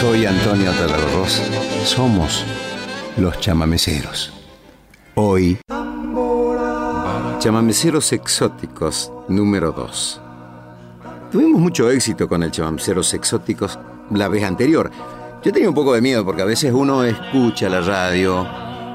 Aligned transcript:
Soy 0.00 0.24
Antonio 0.24 0.70
Talarros. 0.72 1.42
Somos 1.84 2.42
los 3.18 3.38
chamameceros. 3.38 4.32
Hoy, 5.14 5.58
chamameceros 7.38 8.10
exóticos 8.14 9.12
número 9.28 9.72
2. 9.72 10.20
Tuvimos 11.30 11.60
mucho 11.60 11.90
éxito 11.90 12.30
con 12.30 12.42
el 12.42 12.50
chamameceros 12.50 13.12
exóticos 13.12 13.78
la 14.10 14.28
vez 14.28 14.42
anterior. 14.44 14.90
Yo 15.44 15.52
tenía 15.52 15.68
un 15.68 15.74
poco 15.74 15.92
de 15.92 16.00
miedo 16.00 16.24
porque 16.24 16.40
a 16.40 16.46
veces 16.46 16.72
uno 16.72 17.04
escucha 17.04 17.68
la 17.68 17.82
radio, 17.82 18.46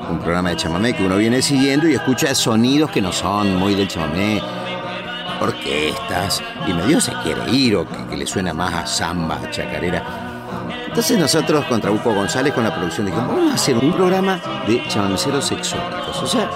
un 0.09 0.17
programa 0.17 0.49
de 0.49 0.55
chamamé 0.55 0.95
que 0.95 1.05
uno 1.05 1.17
viene 1.17 1.43
siguiendo 1.43 1.87
y 1.87 1.93
escucha 1.93 2.33
sonidos 2.33 2.89
que 2.89 3.03
no 3.03 3.13
son 3.13 3.57
muy 3.57 3.75
del 3.75 3.87
chamamé, 3.87 4.41
orquestas, 5.39 6.41
y 6.67 6.73
medio 6.73 6.99
se 6.99 7.13
quiere 7.21 7.51
ir 7.51 7.75
o 7.75 7.87
que, 7.87 8.07
que 8.09 8.17
le 8.17 8.25
suena 8.25 8.55
más 8.55 8.73
a 8.73 8.87
samba, 8.87 9.35
a 9.35 9.51
chacarera. 9.51 10.24
Entonces 10.87 11.19
nosotros 11.19 11.65
con 11.65 11.81
Trabuco 11.81 12.13
González 12.13 12.53
con 12.53 12.63
la 12.63 12.73
producción 12.73 13.05
dijimos, 13.07 13.27
vamos 13.27 13.51
a 13.51 13.55
hacer 13.55 13.77
un 13.77 13.91
programa 13.93 14.39
de 14.67 14.81
chamameceros 14.87 15.51
exóticos. 15.51 16.23
O 16.23 16.27
sea, 16.27 16.49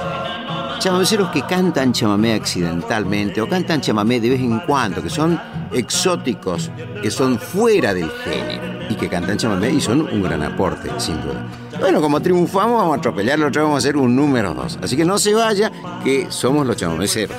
chamameceros 0.80 1.30
que 1.30 1.42
cantan 1.42 1.92
chamamé 1.92 2.34
accidentalmente 2.34 3.42
o 3.42 3.50
cantan 3.50 3.82
chamamé 3.82 4.20
de 4.22 4.30
vez 4.30 4.40
en 4.40 4.60
cuando, 4.60 5.04
que 5.04 5.10
son 5.10 5.40
exóticos, 5.74 6.72
que 7.02 7.12
son 7.12 7.38
fuera 7.38 7.94
del 7.94 8.10
género 8.24 8.88
y 8.90 8.96
que 8.96 9.10
cantan 9.10 9.38
chamamé 9.38 9.72
y 9.72 9.82
son 9.82 10.02
un 10.02 10.24
gran 10.24 10.42
aporte, 10.42 10.90
sin 10.98 11.22
duda. 11.22 11.46
Bueno, 11.80 12.02
como 12.02 12.22
triunfamos, 12.22 12.78
vamos 12.78 12.96
a 12.96 13.00
atropellarlo, 13.00 13.48
otra 13.48 13.64
vamos 13.64 13.76
a 13.76 13.80
hacer 13.80 13.98
un 13.98 14.16
número 14.16 14.54
dos. 14.54 14.80
Así 14.82 14.96
que 14.96 15.06
no 15.06 15.18
se 15.18 15.34
vaya, 15.34 15.72
que 16.04 16.28
somos 16.30 16.66
los 16.66 16.78
chamameceros. 16.78 17.38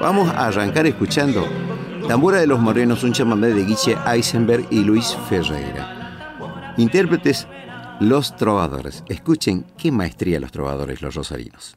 Vamos 0.00 0.30
a 0.30 0.46
arrancar 0.46 0.86
escuchando 0.86 1.46
Tambora 2.08 2.40
de 2.40 2.46
los 2.46 2.58
Morenos, 2.58 3.04
un 3.04 3.12
chamamé 3.12 3.48
de 3.48 3.66
Guiche 3.66 3.94
Eisenberg 4.06 4.66
y 4.70 4.82
Luis 4.82 5.14
Ferreira. 5.28 6.74
Intérpretes 6.78 7.46
Los 8.00 8.34
Trovadores. 8.34 9.04
Escuchen 9.10 9.66
qué 9.76 9.92
maestría 9.92 10.40
los 10.40 10.50
trovadores, 10.50 11.02
los 11.02 11.14
rosarinos. 11.14 11.76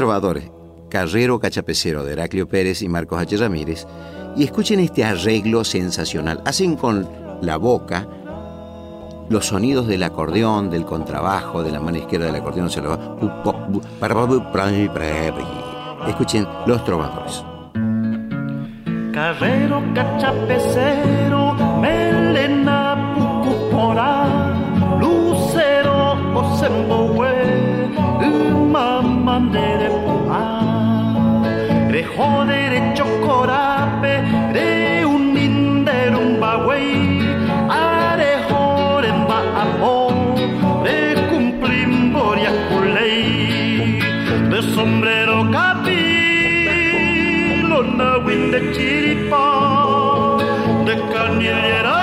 trovadores, 0.00 0.50
Carrero 0.88 1.38
Cachapecero 1.38 2.04
de 2.04 2.14
Heraclio 2.14 2.48
Pérez 2.48 2.80
y 2.80 2.88
Marcos 2.88 3.20
H. 3.20 3.36
Ramírez, 3.36 3.86
y 4.34 4.44
escuchen 4.44 4.80
este 4.80 5.04
arreglo 5.04 5.62
sensacional. 5.62 6.40
Hacen 6.46 6.76
con 6.76 7.06
la 7.42 7.58
boca 7.58 8.08
los 9.28 9.44
sonidos 9.44 9.86
del 9.86 10.02
acordeón, 10.02 10.70
del 10.70 10.86
contrabajo, 10.86 11.62
de 11.62 11.72
la 11.72 11.80
mano 11.80 11.98
izquierda 11.98 12.24
del 12.24 12.36
acordeón 12.36 12.70
se 12.70 12.80
lo 12.80 12.88
va. 12.88 13.18
Escuchen 16.08 16.48
los 16.64 16.82
trovadores. 16.82 17.44
Carrero 19.12 19.82
Cachapecero, 19.94 21.52
Melena 21.78 23.12
Pucupora, 23.14 24.56
Lucero 24.98 26.16
mandere 29.26 29.88
pua 30.02 30.42
re 31.92 32.02
derecho 32.50 33.06
corape 33.24 34.14
re 34.54 35.04
un 35.04 35.36
inder 35.46 36.12
un 36.22 36.30
bagüey 36.42 36.90
are 37.68 38.32
joren 38.48 39.20
ba 39.28 39.38
amo 39.62 39.98
re 40.86 41.00
cumplim 41.28 41.94
boria 42.14 42.52
culei 42.68 44.00
de 44.50 44.60
sombrero 44.74 45.38
capi 45.54 46.02
na 47.98 48.10
win 48.24 48.42
de 48.52 48.60
chiripa 48.74 49.46
de 50.86 50.94
canillera 51.12 51.99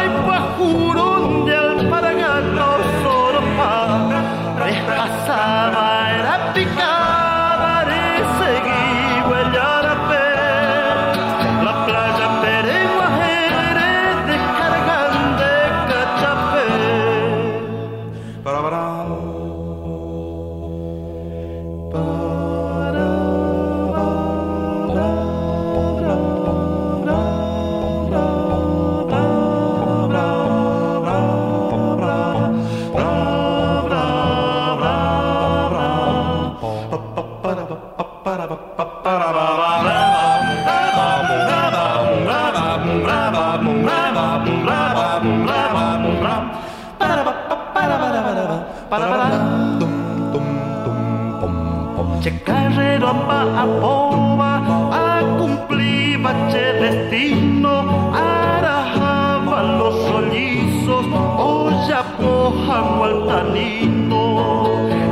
popa 53.08 53.40
a 53.64 53.66
pova, 53.80 54.52
a 54.92 55.38
cumplir 55.38 56.20
bache 56.20 56.74
destino, 56.82 58.12
arajaba 58.14 59.64
los 59.80 59.96
sollizos, 60.08 61.06
olla 61.38 62.04
poja 62.20 62.78
gualtanino, 62.98 64.24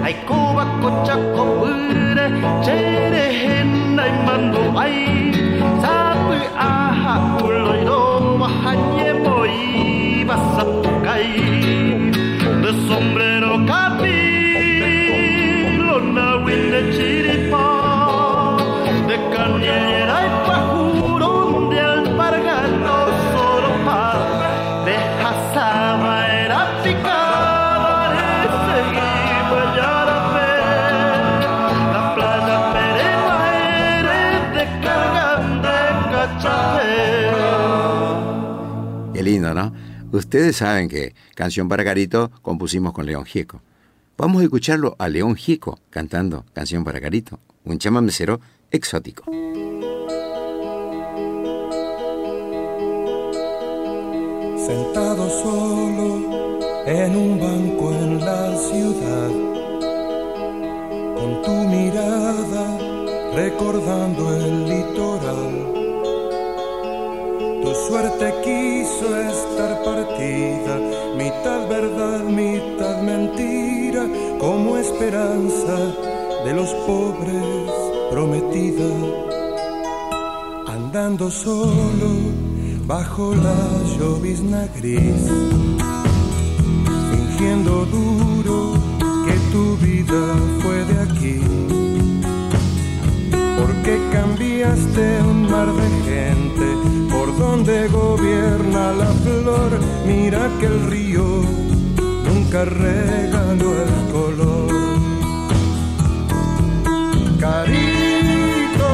ay 0.03 0.15
coba 0.27 0.65
cocha 0.81 1.15
copure, 1.35 2.25
cherejenna 2.65 4.03
y 4.07 4.13
mando 4.25 4.59
ay. 4.77 5.44
Ustedes 40.11 40.57
saben 40.57 40.87
que 40.87 41.13
Canción 41.35 41.67
para 41.67 41.83
Carito 41.83 42.31
compusimos 42.41 42.93
con 42.93 43.05
León 43.05 43.25
Gieco. 43.25 43.61
Vamos 44.17 44.41
a 44.41 44.43
escucharlo 44.45 44.95
a 44.97 45.09
León 45.09 45.35
Gieco 45.35 45.79
cantando 45.89 46.45
Canción 46.53 46.83
para 46.83 47.01
Carito, 47.01 47.39
un 47.63 47.79
chamamecero 47.79 48.39
exótico. 48.71 49.25
Sentado 54.65 55.29
solo 55.29 56.59
en 56.85 57.15
un 57.15 57.39
banco 57.39 57.91
en 57.93 58.19
la 58.19 58.55
ciudad, 58.57 59.29
con 61.15 61.41
tu 61.41 61.51
mirada 61.51 62.95
recordando 63.35 64.33
el 64.33 64.69
litoral. 64.69 65.74
Tu 67.65 67.73
suerte 67.73 68.31
quiso 68.43 69.07
estar 69.17 69.83
partida, 69.83 70.75
mitad 71.17 71.67
verdad, 71.67 72.23
mitad 72.23 73.01
mentira, 73.01 74.05
como 74.39 74.77
esperanza 74.77 75.75
de 76.45 76.53
los 76.53 76.69
pobres 76.85 77.71
prometida. 78.11 78.85
Andando 80.67 81.31
solo 81.31 82.11
bajo 82.85 83.33
la 83.33 83.57
llovizna 83.97 84.67
gris, 84.75 85.25
fingiendo 87.09 87.85
duro 87.85 88.73
que 89.25 89.35
tu 89.51 89.75
vida 89.77 90.23
fue 90.61 90.85
de 90.85 91.01
aquí. 91.01 91.41
Porque 93.57 93.99
cambiaste 94.11 95.21
un 95.23 95.49
mar 95.49 95.67
de 95.73 95.89
gente 96.11 96.74
por 97.25 97.37
donde 97.37 97.87
gobierna 97.87 98.91
la 98.93 99.07
flor. 99.23 99.79
Mira 100.05 100.49
que 100.59 100.65
el 100.67 100.85
río 100.89 101.25
nunca 102.23 102.65
regaló 102.65 103.71
el 103.83 104.11
color. 104.11 104.73
Carito, 107.39 108.91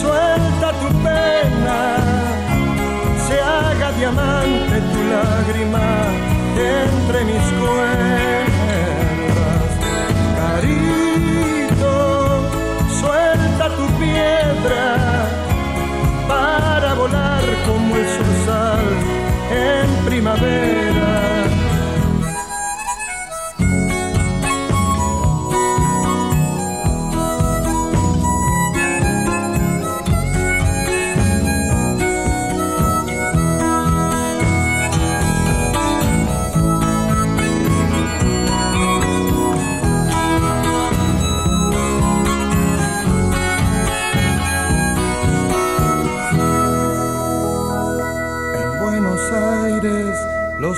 suelta 0.00 0.72
tu 0.80 0.88
pena, 1.02 1.96
se 3.26 3.40
haga 3.40 3.92
diamante 3.92 4.76
tu 4.92 5.00
lágrima 5.14 5.86
entre 6.56 7.24
mis 7.24 7.44
cuerdas. 7.60 7.93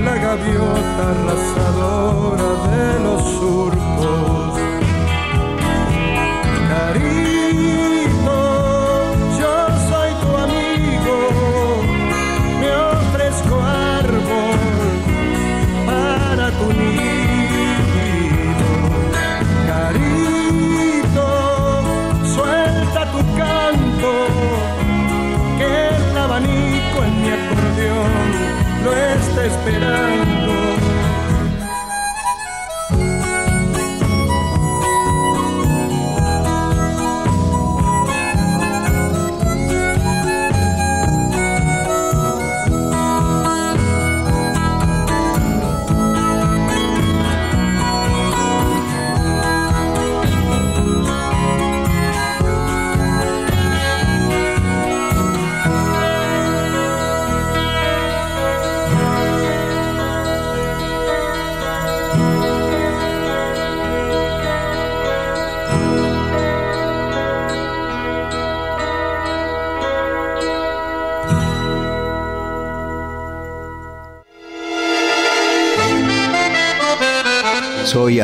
la 0.00 0.14
gaviota 0.16 1.10
arrasadora 1.10 2.50
de 2.70 3.00
los 3.00 3.22
surcos. 3.38 4.33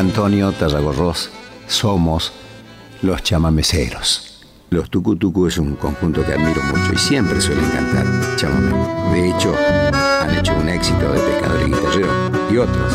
Antonio 0.00 0.50
Tarragorros. 0.52 1.28
Somos 1.66 2.32
los 3.02 3.22
chamameceros. 3.22 4.46
Los 4.70 4.88
Tucutucu 4.88 5.46
es 5.46 5.58
un 5.58 5.74
conjunto 5.74 6.24
que 6.24 6.32
admiro 6.32 6.62
mucho 6.62 6.94
y 6.94 6.96
siempre 6.96 7.38
suelen 7.38 7.68
cantar 7.68 8.06
chamamé. 8.36 8.72
De 9.12 9.28
hecho, 9.28 9.52
han 9.92 10.38
hecho 10.38 10.54
un 10.54 10.70
éxito 10.70 11.12
de 11.12 11.20
pescador 11.20 11.60
y 11.60 11.64
guitarrero 11.66 12.12
y 12.50 12.56
otros. 12.56 12.94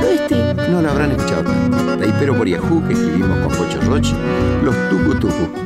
Pero 0.00 0.08
este 0.08 0.70
no 0.70 0.82
lo 0.82 0.90
habrán 0.90 1.12
escuchado 1.12 1.42
tanto. 1.44 1.98
Taipero 1.98 2.36
por 2.36 2.46
Yahoo, 2.46 2.86
que 2.86 2.92
escribimos 2.92 3.38
con 3.38 3.56
Pocho 3.56 3.80
Roche, 3.80 4.14
los 4.62 4.76
Tucu 4.90 5.61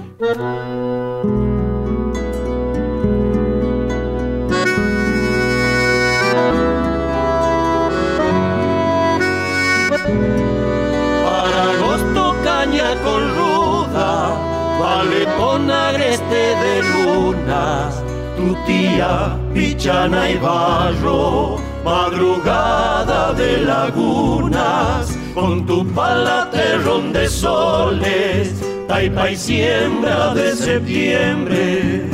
tía 18.67 19.37
pichana 19.55 20.31
y 20.31 20.37
barro, 20.37 21.57
madrugada 21.85 23.33
de 23.33 23.63
lagunas, 23.63 25.19
con 25.35 25.67
tu 25.67 25.87
pala 25.89 26.49
terrón 26.51 27.13
de 27.13 27.29
soles, 27.29 28.55
taipa 28.87 29.31
y 29.31 29.37
siembra 29.37 30.35
de 30.35 30.55
septiembre. 30.55 32.11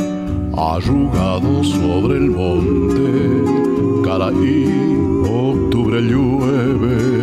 Arrugado 0.56 1.64
sobre 1.64 2.16
el 2.18 2.30
monte, 2.30 4.08
Caraí, 4.08 4.96
octubre 5.24 6.00
llueve. 6.00 7.22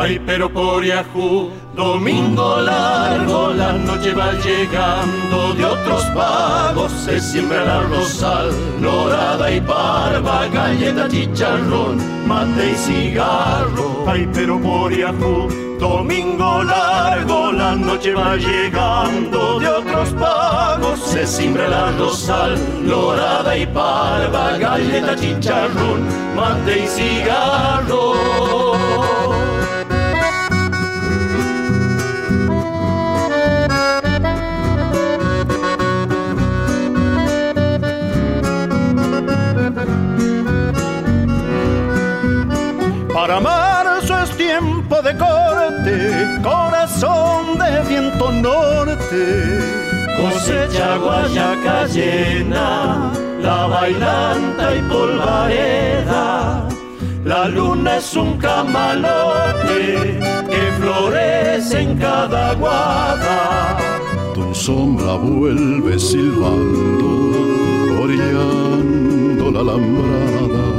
Ay, 0.00 0.20
pero 0.24 0.48
por 0.48 0.84
Yahoo, 0.84 1.50
domingo 1.74 2.60
largo, 2.60 3.52
la 3.52 3.72
noche 3.72 4.14
va 4.14 4.30
llegando 4.34 5.54
de 5.54 5.64
otros 5.64 6.04
pagos, 6.14 6.92
se 6.92 7.18
siembra 7.18 7.64
la 7.64 7.82
rosal, 7.82 8.52
dorada 8.80 9.50
y 9.50 9.58
barba, 9.58 10.46
galleta, 10.52 11.08
chicharrón, 11.08 11.98
mate 12.28 12.70
y 12.70 12.74
cigarro. 12.76 14.04
Ay, 14.06 14.28
pero 14.32 14.60
por 14.60 14.96
Yahoo, 14.96 15.48
domingo 15.80 16.62
largo, 16.62 17.50
la 17.50 17.74
noche 17.74 18.14
va 18.14 18.36
llegando 18.36 19.58
de 19.58 19.68
otros 19.68 20.10
pagos, 20.10 21.00
se 21.00 21.26
siembra 21.26 21.68
la 21.68 21.90
rosal, 21.98 22.56
dorada 22.86 23.56
y 23.56 23.66
barba, 23.66 24.58
galleta, 24.58 25.16
chicharrón, 25.16 26.06
mate 26.36 26.84
y 26.84 26.86
cigarro. 26.86 28.87
Para 43.20 43.40
marzo 43.40 44.16
es 44.22 44.30
tiempo 44.36 45.02
de 45.02 45.12
corte, 45.18 46.38
corazón 46.40 47.58
de 47.58 47.82
viento 47.88 48.30
norte. 48.30 49.58
Cosecha 50.16 50.98
guayaca 50.98 51.86
llena, 51.88 53.12
la 53.42 53.66
bailanta 53.66 54.72
y 54.72 54.82
polvareda. 54.82 56.68
La 57.24 57.48
luna 57.48 57.96
es 57.96 58.14
un 58.14 58.38
camalote 58.38 60.20
que 60.48 60.72
florece 60.78 61.80
en 61.80 61.98
cada 61.98 62.54
guada. 62.54 63.78
Tu 64.32 64.54
sombra 64.54 65.14
vuelve 65.14 65.98
silbando, 65.98 67.10
orillando 68.00 69.50
la 69.50 69.58
alambrada. 69.58 70.77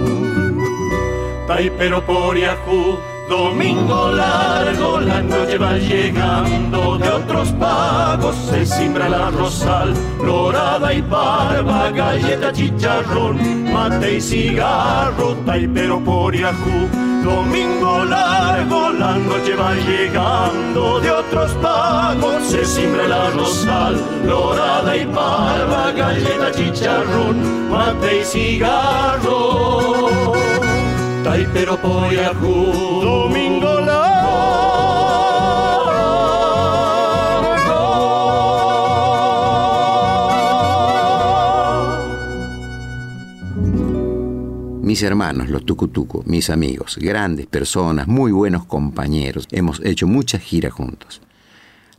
Ay, 1.52 1.72
pero 1.78 2.00
por 2.06 2.38
Yahoo, 2.38 3.00
domingo 3.28 4.12
largo, 4.12 5.00
la 5.00 5.20
noche 5.20 5.58
va 5.58 5.78
llegando. 5.78 7.00
De 7.00 7.10
otros 7.10 7.50
pagos, 7.54 8.36
se 8.36 8.68
simbra 8.68 9.10
la 9.10 9.32
rosal, 9.32 9.96
dorada 10.24 10.94
y 10.94 11.02
barba, 11.02 11.90
galleta, 11.90 12.54
chicharrón, 12.54 13.74
mate 13.74 14.18
y 14.18 14.22
cigarro, 14.22 15.36
ay, 15.48 15.68
pero 15.74 16.00
por 16.00 16.36
Yahoo, 16.36 16.88
domingo 17.24 18.06
largo, 18.06 18.92
la 18.92 19.18
noche 19.18 19.56
va 19.56 19.74
llegando. 19.74 21.00
De 21.00 21.10
otros 21.10 21.52
pagos, 21.54 22.44
se 22.46 22.64
simbra 22.64 23.08
la 23.08 23.32
rosal, 23.32 24.00
dorada 24.24 24.96
y 24.96 25.06
barba, 25.06 25.92
galleta, 25.94 26.52
chicharrón, 26.52 27.72
mate 27.72 28.22
y 28.22 28.24
cigarro. 28.24 29.40
Ay, 31.28 31.48
pero 31.54 31.78
por 31.78 32.12
Yahoo, 32.12 33.02
domingo 33.02 33.82
largo. 33.82 34.10
Mis 44.82 45.04
hermanos, 45.04 45.50
los 45.50 45.66
tucutuco, 45.66 46.24
mis 46.26 46.50
amigos, 46.50 46.98
grandes 47.00 47.46
personas, 47.46 48.08
muy 48.08 48.32
buenos 48.32 48.66
compañeros, 48.66 49.48
hemos 49.52 49.80
hecho 49.86 50.08
muchas 50.08 50.42
giras 50.42 50.74
juntos. 50.74 51.22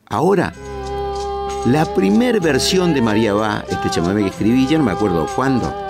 Ahora, 0.09 0.53
la 1.67 1.85
primer 1.95 2.41
versión 2.41 2.93
de 2.95 3.01
María 3.01 3.33
Va, 3.33 3.65
este 3.71 3.91
chamamé 3.91 4.23
que 4.23 4.31
escribí, 4.31 4.67
ya 4.67 4.79
no 4.79 4.85
me 4.85 4.91
acuerdo 4.91 5.29
cuándo. 5.37 5.90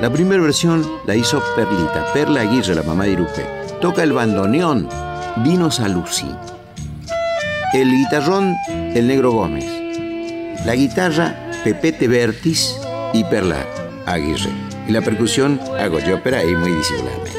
La 0.00 0.10
primera 0.10 0.40
versión 0.40 0.88
la 1.06 1.16
hizo 1.16 1.42
Perlita, 1.56 2.12
Perla 2.12 2.42
Aguirre, 2.42 2.76
la 2.76 2.84
mamá 2.84 3.04
de 3.04 3.12
Irupe. 3.12 3.44
Toca 3.80 4.04
el 4.04 4.12
bandoneón, 4.12 4.88
Vinos 5.38 5.80
a 5.80 5.88
Lucy. 5.88 6.30
El 7.74 7.90
guitarrón, 7.90 8.54
el 8.68 9.08
Negro 9.08 9.32
Gómez. 9.32 9.64
La 10.64 10.76
guitarra, 10.76 11.50
Pepete 11.64 12.06
Bertis 12.06 12.76
y 13.12 13.24
Perla 13.24 13.66
Aguirre. 14.06 14.50
Y 14.86 14.92
la 14.92 15.00
percusión 15.00 15.60
hago 15.80 15.98
yo, 15.98 16.22
pero 16.22 16.36
ahí 16.36 16.54
muy 16.54 16.70
disimuladamente. 16.70 17.32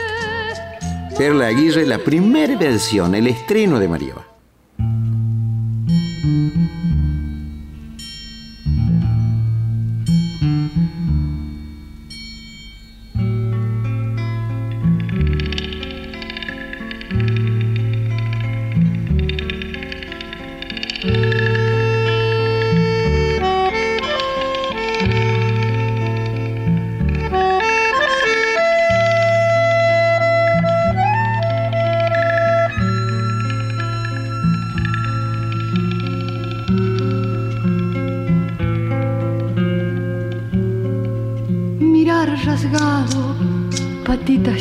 Perla 1.18 1.48
Aguirre, 1.48 1.86
la 1.86 2.00
primera 2.00 2.58
versión, 2.58 3.16
el 3.16 3.28
estreno 3.28 3.80
de 3.80 3.88
María 3.88 4.29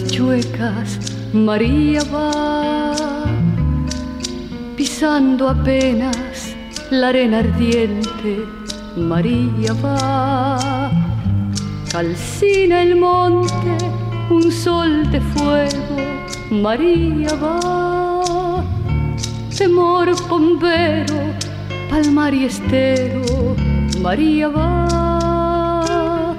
chuecas, 0.08 0.98
María 1.32 2.02
va 2.12 3.24
pisando 4.76 5.48
apenas 5.48 6.54
la 6.90 7.08
arena 7.08 7.38
ardiente, 7.38 8.44
María 8.96 9.72
va 9.84 10.90
calcina 11.90 12.82
el 12.82 12.96
monte, 12.96 13.76
un 14.30 14.50
sol 14.50 15.10
de 15.10 15.20
fuego, 15.20 15.96
María 16.50 17.34
va 17.34 18.64
temor 19.56 20.14
bombero, 20.28 21.20
palmar 21.90 22.32
y 22.32 22.44
estero, 22.44 23.56
María 24.00 24.48
va 24.48 26.34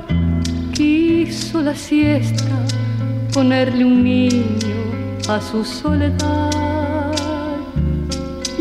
quiso 0.73 1.61
la 1.61 1.75
siesta 1.75 2.68
ponerle 3.33 3.86
un 3.86 4.03
niño 4.03 4.77
a 5.27 5.39
su 5.39 5.63
soledad 5.63 7.12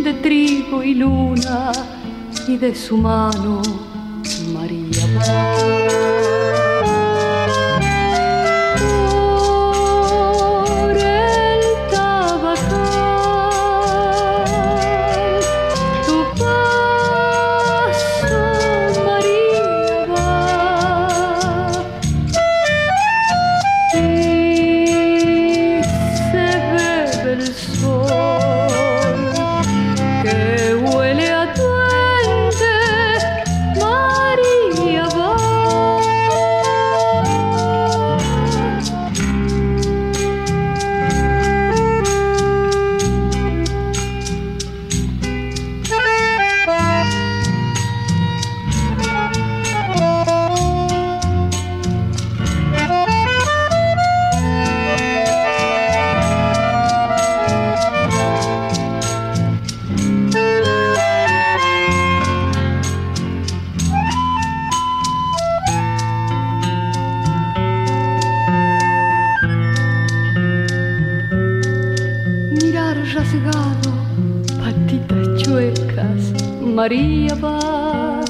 de 0.05 0.15
trigo 0.15 0.83
y 0.83 0.95
luna 0.95 1.73
y 2.47 2.57
de 2.57 2.75
su 2.75 2.97
mano 2.97 3.63
María 4.53 5.58
llegado, 73.15 73.91
patitas 74.61 75.43
chuecas, 75.43 76.33
María 76.61 77.35
va 77.37 78.21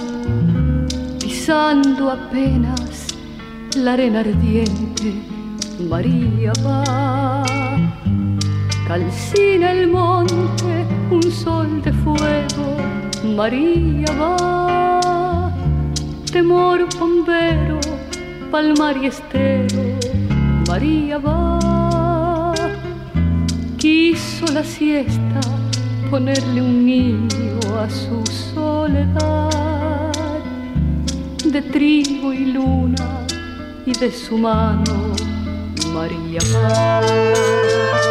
pisando 1.18 2.12
apenas 2.12 3.08
la 3.76 3.94
arena 3.94 4.20
ardiente, 4.20 5.14
María 5.80 6.52
va 6.64 7.44
calcina 8.86 9.72
el 9.72 9.88
monte, 9.88 10.86
un 11.10 11.22
sol 11.22 11.82
de 11.82 11.92
fuego, 11.92 12.76
María 13.36 14.06
va 14.12 15.52
temor 16.30 16.86
bombero, 16.98 17.80
palmar 18.52 18.96
y 18.96 19.06
estero, 19.06 19.82
María 20.68 21.18
va 21.18 21.67
quiso 23.78 24.44
la 24.52 24.64
siesta 24.64 25.40
ponerle 26.10 26.60
un 26.60 26.84
niño 26.84 27.60
a 27.78 27.88
su 27.88 28.26
soledad 28.26 30.12
de 31.44 31.62
trigo 31.62 32.32
y 32.32 32.46
luna 32.46 33.26
y 33.86 33.92
de 33.92 34.10
su 34.10 34.36
mano 34.36 35.14
María 35.94 36.40
va. 36.52 38.07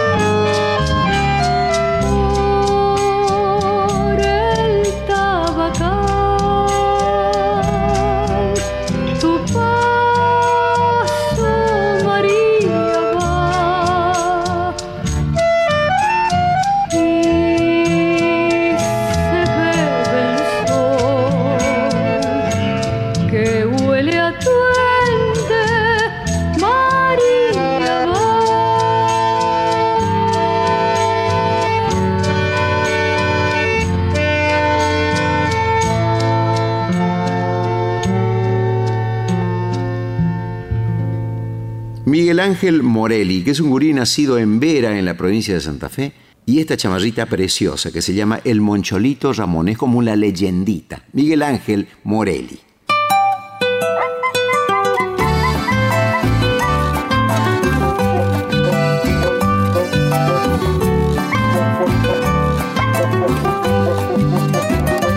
Ángel 42.47 42.81
Morelli, 42.81 43.43
que 43.43 43.51
es 43.51 43.59
un 43.59 43.69
gurí 43.69 43.93
nacido 43.93 44.37
en 44.37 44.61
Vera, 44.61 44.97
en 44.97 45.03
la 45.03 45.17
provincia 45.17 45.53
de 45.53 45.59
Santa 45.59 45.89
Fe, 45.89 46.13
y 46.45 46.59
esta 46.59 46.77
chamarrita 46.77 47.25
preciosa 47.25 47.91
que 47.91 48.01
se 48.01 48.13
llama 48.13 48.39
El 48.45 48.61
Moncholito 48.61 49.33
Ramón, 49.33 49.67
es 49.67 49.77
como 49.77 49.97
una 49.97 50.15
leyendita. 50.15 51.03
Miguel 51.11 51.43
Ángel 51.43 51.89
Morelli. 52.05 52.57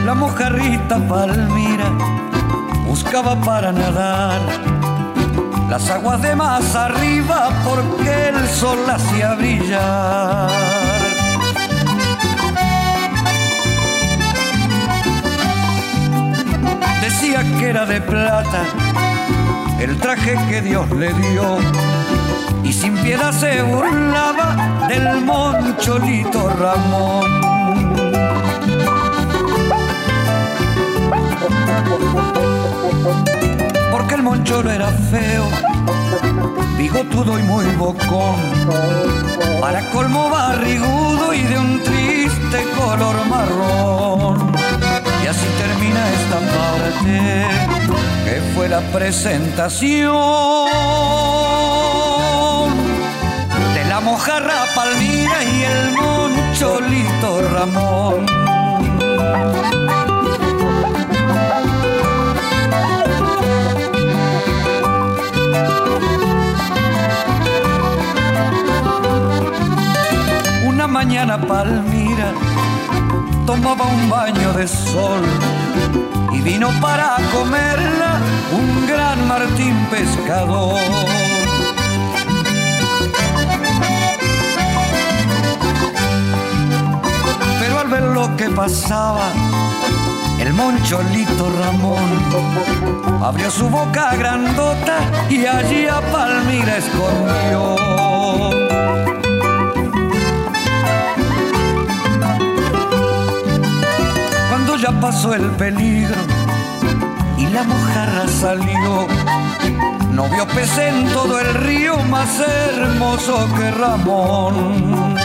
La 0.04 0.14
mojarrita 0.14 1.06
Palmira 1.06 1.96
buscaba 2.88 3.40
para 3.40 3.70
nadar 3.70 4.79
las 5.70 5.88
aguas 5.88 6.20
de 6.20 6.34
más 6.34 6.74
arriba 6.74 7.48
porque 7.64 8.30
el 8.30 8.48
sol 8.48 8.78
hacía 8.90 9.34
brillar. 9.34 10.50
Decía 17.00 17.42
que 17.58 17.70
era 17.70 17.86
de 17.86 18.00
plata 18.00 18.64
el 19.78 19.96
traje 19.98 20.36
que 20.48 20.60
Dios 20.60 20.90
le 20.90 21.12
dio 21.12 21.58
y 22.64 22.72
sin 22.72 22.96
piedad 22.96 23.32
se 23.32 23.62
burlaba 23.62 24.86
del 24.88 25.20
moncholito 25.20 26.50
Ramón. 26.58 27.50
Porque 33.90 34.14
el 34.14 34.22
moncholo 34.22 34.70
era 34.70 34.88
feo, 35.10 35.48
bigotudo 36.78 37.38
y 37.38 37.42
muy 37.42 37.66
bocón, 37.76 38.36
para 39.60 39.88
colmo 39.90 40.30
barrigudo 40.30 41.34
y 41.34 41.42
de 41.42 41.58
un 41.58 41.82
triste 41.82 42.64
color 42.78 43.26
marrón. 43.26 44.52
Y 45.22 45.26
así 45.26 45.46
termina 45.58 46.08
esta 46.10 46.38
parte, 46.56 47.46
que 48.24 48.40
fue 48.54 48.68
la 48.68 48.80
presentación 48.92 49.90
de 53.74 53.84
la 53.84 54.00
mojarra 54.00 54.66
Palmira 54.74 55.42
y 55.42 55.62
el 55.64 55.92
moncholito 55.92 57.48
Ramón. 57.52 58.26
Mañana 71.04 71.40
Palmira 71.40 72.30
tomaba 73.46 73.86
un 73.86 74.10
baño 74.10 74.52
de 74.52 74.68
sol 74.68 75.22
y 76.30 76.42
vino 76.42 76.68
para 76.78 77.16
comerla 77.32 78.18
un 78.52 78.86
gran 78.86 79.26
Martín 79.26 79.74
pescador. 79.90 80.78
Pero 87.60 87.78
al 87.78 87.88
ver 87.88 88.02
lo 88.02 88.36
que 88.36 88.50
pasaba, 88.50 89.28
el 90.38 90.52
moncholito 90.52 91.50
Ramón 91.60 92.10
abrió 93.22 93.50
su 93.50 93.70
boca 93.70 94.14
grandota 94.16 94.98
y 95.30 95.46
allí 95.46 95.86
a 95.86 96.02
Palmira 96.12 96.76
escondió. 96.76 97.90
Pasó 105.00 105.34
el 105.34 105.50
peligro 105.52 106.14
y 107.38 107.46
la 107.46 107.62
mojarra 107.62 108.28
salió, 108.28 109.06
no 110.12 110.28
vio 110.28 110.46
pez 110.48 110.76
en 110.78 111.08
todo 111.12 111.40
el 111.40 111.54
río 111.54 111.96
más 112.04 112.28
hermoso 112.38 113.48
que 113.56 113.70
Ramón. 113.70 115.16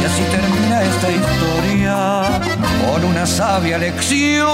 Y 0.00 0.04
así 0.04 0.22
termina 0.30 0.82
esta 0.82 1.10
historia 1.10 2.40
con 2.86 3.04
una 3.04 3.26
sabia 3.26 3.78
lección 3.78 4.48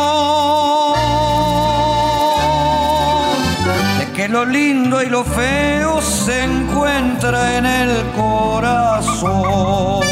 de 3.99 4.13
que 4.15 4.29
lo 4.29 4.47
lindo 4.47 5.03
y 5.03 5.07
lo 5.11 5.25
feo 5.25 6.01
se 6.01 6.45
encuentra 6.45 7.59
en 7.59 7.67
el 7.67 8.03
corazón. 8.17 10.05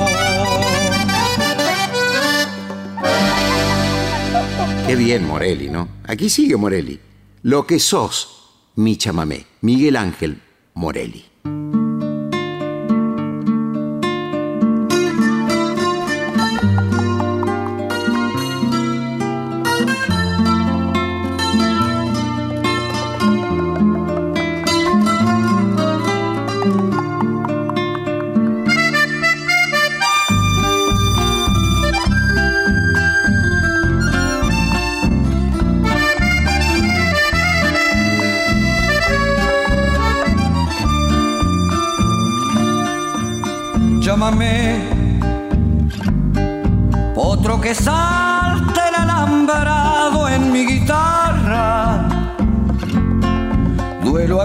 Qué 4.86 4.96
bien 4.96 5.26
Morelli, 5.26 5.68
¿no? 5.68 5.88
Aquí 6.06 6.28
sigue 6.28 6.56
Morelli. 6.56 7.00
Lo 7.42 7.66
que 7.66 7.78
sos, 7.78 8.70
mi 8.76 8.96
chamamé. 8.96 9.46
Miguel 9.60 9.96
Ángel 9.96 10.40
Morelli. 10.74 11.31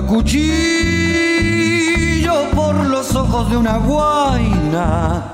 Cuchillo 0.07 0.47
por 2.55 2.75
los 2.85 3.13
ojos 3.13 3.49
de 3.49 3.57
una 3.57 3.77
guaina. 3.77 5.33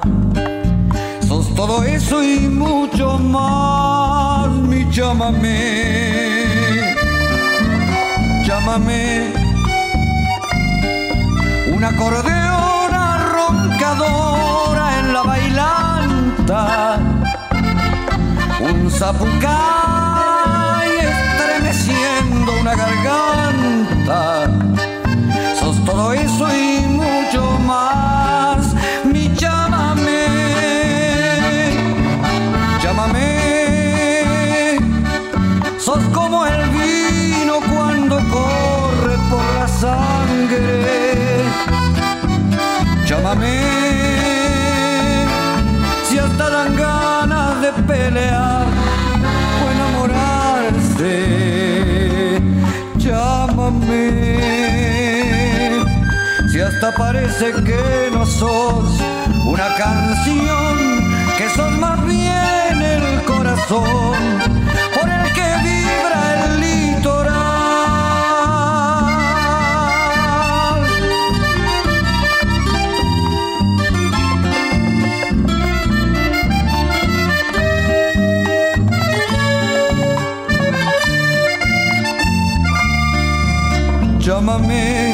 Sos 1.28 1.54
todo 1.56 1.84
eso 1.84 2.24
y 2.24 2.40
mucho 2.50 3.20
más, 3.20 4.50
mi 4.50 4.90
llámame. 4.92 6.44
Llámame. 8.46 9.32
Una 11.76 11.90
acordeona 11.90 13.18
roncadora 13.36 15.00
en 15.00 15.14
la 15.14 15.24
bailanta. 15.24 17.00
Un 18.60 18.90
zapucay 18.92 19.30
estremeciendo 21.00 22.52
una 22.62 22.76
garganta. 22.76 24.43
Eso 26.14 26.48
y 26.56 26.86
mucho 26.88 27.58
más. 27.66 28.76
Mi 29.04 29.34
llámame. 29.36 30.26
Llámame. 32.84 33.30
Sos 35.80 36.04
como 36.14 36.46
el 36.46 36.70
vino 36.70 37.60
cuando 37.74 38.18
corre 38.18 39.18
por 39.30 39.44
la 39.60 39.68
sangre. 39.68 41.42
Llámame. 43.08 43.60
Si 46.08 46.20
hasta 46.20 46.50
dan 46.50 46.76
ganas 46.76 47.62
de 47.62 47.72
pelear 47.88 48.68
o 49.62 49.72
enamorarse. 49.76 51.12
Llámame. 52.98 54.33
Parece 56.92 57.54
que 57.64 58.10
no 58.12 58.26
sos 58.26 59.00
una 59.46 59.74
canción, 59.78 61.14
que 61.38 61.50
sos 61.56 61.72
más 61.80 62.06
bien 62.06 62.82
el 62.82 63.24
corazón 63.24 64.18
por 64.94 65.10
el 65.10 65.32
que 65.32 65.48
vibra 65.64 66.46
el 66.46 66.60
litoral. 66.60 67.30
Llámame 84.20 85.13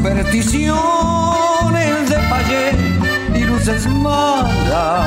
supersticiones 0.00 2.08
de 2.08 2.16
payé 2.30 2.72
y 3.34 3.44
luces 3.44 3.86
malas. 3.86 5.06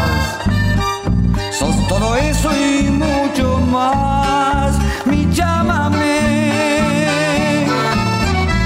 Sos 1.52 1.76
todo 1.88 2.16
eso 2.16 2.52
y 2.56 2.92
mucho 2.92 3.58
más. 3.72 4.76
Mi 5.06 5.28
llámame, 5.32 6.20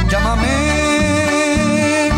llámame. 0.09 2.09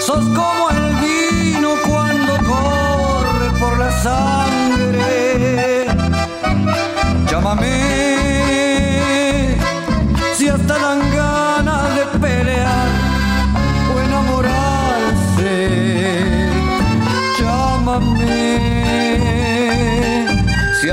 Sos 0.00 0.24
como 0.38 0.70
el 0.70 0.94
vino 1.02 1.70
cuando 1.88 2.38
corre 2.52 3.50
por 3.58 3.78
la 3.78 3.90
sangre. 4.00 5.86
Llámame 7.28 7.74
si 10.36 10.48
hasta 10.48 10.78
dan 10.78 11.17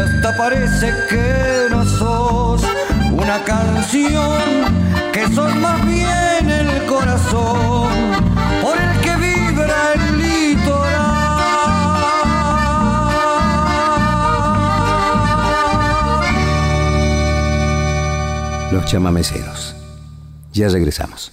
hasta 0.05 0.37
parece 0.37 0.93
que 1.09 1.67
no 1.69 1.83
sos 1.85 2.61
una 3.11 3.43
canción, 3.43 4.39
que 5.11 5.27
sos 5.33 5.55
más 5.55 5.85
bien 5.85 6.49
el 6.49 6.85
corazón 6.85 7.89
por 8.61 8.77
el 8.77 9.01
que 9.01 9.15
vibra 9.15 9.93
el 9.93 10.17
litoral. 10.17 11.11
Los 18.71 18.85
chamameceros. 18.85 19.75
Ya 20.53 20.69
regresamos. 20.69 21.31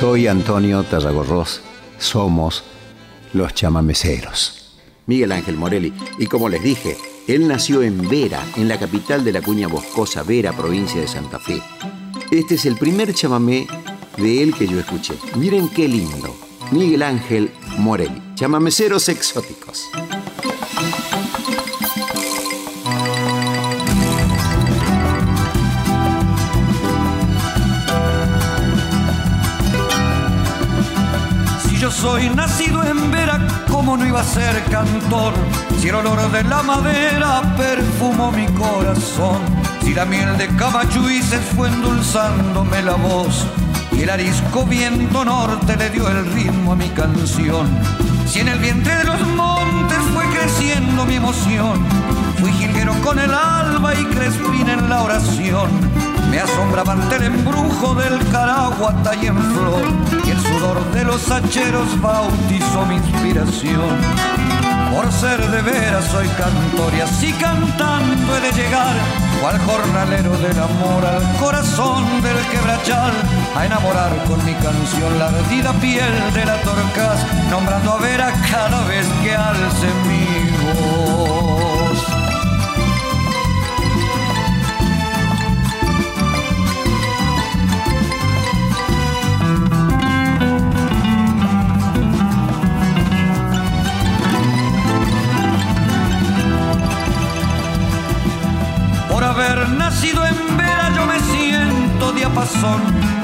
Soy 0.00 0.28
Antonio 0.28 0.82
Tarragorros. 0.82 1.60
Somos 1.98 2.64
los 3.34 3.52
chamameceros. 3.52 4.78
Miguel 5.04 5.30
Ángel 5.30 5.58
Morelli. 5.58 5.92
Y 6.18 6.24
como 6.24 6.48
les 6.48 6.62
dije, 6.62 6.96
él 7.28 7.46
nació 7.46 7.82
en 7.82 8.08
Vera, 8.08 8.42
en 8.56 8.66
la 8.66 8.78
capital 8.78 9.24
de 9.24 9.32
la 9.32 9.42
cuña 9.42 9.68
boscosa, 9.68 10.22
Vera, 10.22 10.54
provincia 10.54 11.02
de 11.02 11.06
Santa 11.06 11.38
Fe. 11.38 11.60
Este 12.30 12.54
es 12.54 12.64
el 12.64 12.76
primer 12.76 13.12
chamamé 13.12 13.66
de 14.16 14.42
él 14.42 14.54
que 14.54 14.66
yo 14.66 14.80
escuché. 14.80 15.12
Miren 15.36 15.68
qué 15.68 15.86
lindo. 15.86 16.34
Miguel 16.70 17.02
Ángel 17.02 17.50
Morelli. 17.76 18.22
Chamameceros 18.36 19.06
exóticos. 19.10 19.90
Soy 31.90 32.30
nacido 32.30 32.84
en 32.84 33.10
Vera, 33.10 33.38
¿cómo 33.68 33.96
no 33.96 34.06
iba 34.06 34.20
a 34.20 34.24
ser 34.24 34.62
cantor? 34.64 35.34
Si 35.80 35.88
el 35.88 35.96
olor 35.96 36.30
de 36.30 36.44
la 36.44 36.62
madera 36.62 37.42
perfumó 37.56 38.30
mi 38.30 38.46
corazón. 38.46 39.38
Si 39.82 39.94
la 39.94 40.04
miel 40.04 40.36
de 40.38 40.46
Camachuises 40.56 41.40
fue 41.56 41.68
endulzándome 41.68 42.82
la 42.82 42.94
voz. 42.94 43.46
Y 43.92 44.02
el 44.02 44.10
arisco 44.10 44.64
viento 44.64 45.24
norte 45.24 45.76
le 45.76 45.90
dio 45.90 46.08
el 46.08 46.32
ritmo 46.32 46.72
a 46.72 46.76
mi 46.76 46.88
canción. 46.90 47.68
Si 48.26 48.40
en 48.40 48.48
el 48.48 48.58
vientre 48.58 48.94
de 48.94 49.04
los 49.04 49.20
montes 49.28 49.98
fue 50.14 50.24
creciendo 50.26 51.04
mi 51.06 51.16
emoción. 51.16 51.84
Fui 52.38 52.52
jilguero 52.52 52.94
con 53.02 53.18
el 53.18 53.32
alba 53.32 53.94
y 53.94 54.04
crespín 54.04 54.68
en 54.68 54.88
la 54.88 55.02
oración. 55.02 55.70
Me 56.30 56.38
asombraba 56.38 56.92
ante 56.92 57.16
el 57.16 57.24
embrujo 57.24 57.94
del 57.94 58.18
caraguata 58.30 59.14
y 59.16 59.26
en 59.26 59.36
flor. 59.36 59.82
Y 60.24 60.30
el 60.30 60.40
sudor 60.40 60.84
de 60.92 61.04
los 61.04 61.30
hacheros 61.30 62.00
bautizó 62.00 62.86
mi 62.86 62.96
inspiración. 62.96 63.98
Por 64.94 65.10
ser 65.12 65.40
de 65.50 65.62
veras 65.62 66.04
soy 66.06 66.26
cantor 66.28 66.92
y 66.96 67.00
así 67.00 67.32
cantando 67.32 68.36
he 68.36 68.40
de 68.40 68.52
llegar 68.52 68.96
cual 69.40 69.58
jornalero 69.60 70.36
del 70.36 70.58
amor 70.58 71.04
al 71.06 71.22
corazón 71.38 72.04
del 72.20 72.36
quebrachal 72.50 73.12
a 73.56 73.66
enamorar 73.66 74.12
con 74.28 74.44
mi 74.44 74.52
canción 74.54 75.18
la 75.18 75.28
ardida 75.28 75.72
piel 75.74 76.12
de 76.34 76.44
la 76.44 76.60
torcaz 76.60 77.24
nombrando 77.50 77.92
a 77.92 77.98
Vera 77.98 78.32
cada 78.50 78.84
vez 78.84 79.06
que 79.22 79.34
alce 79.34 79.86
mi 80.06 80.29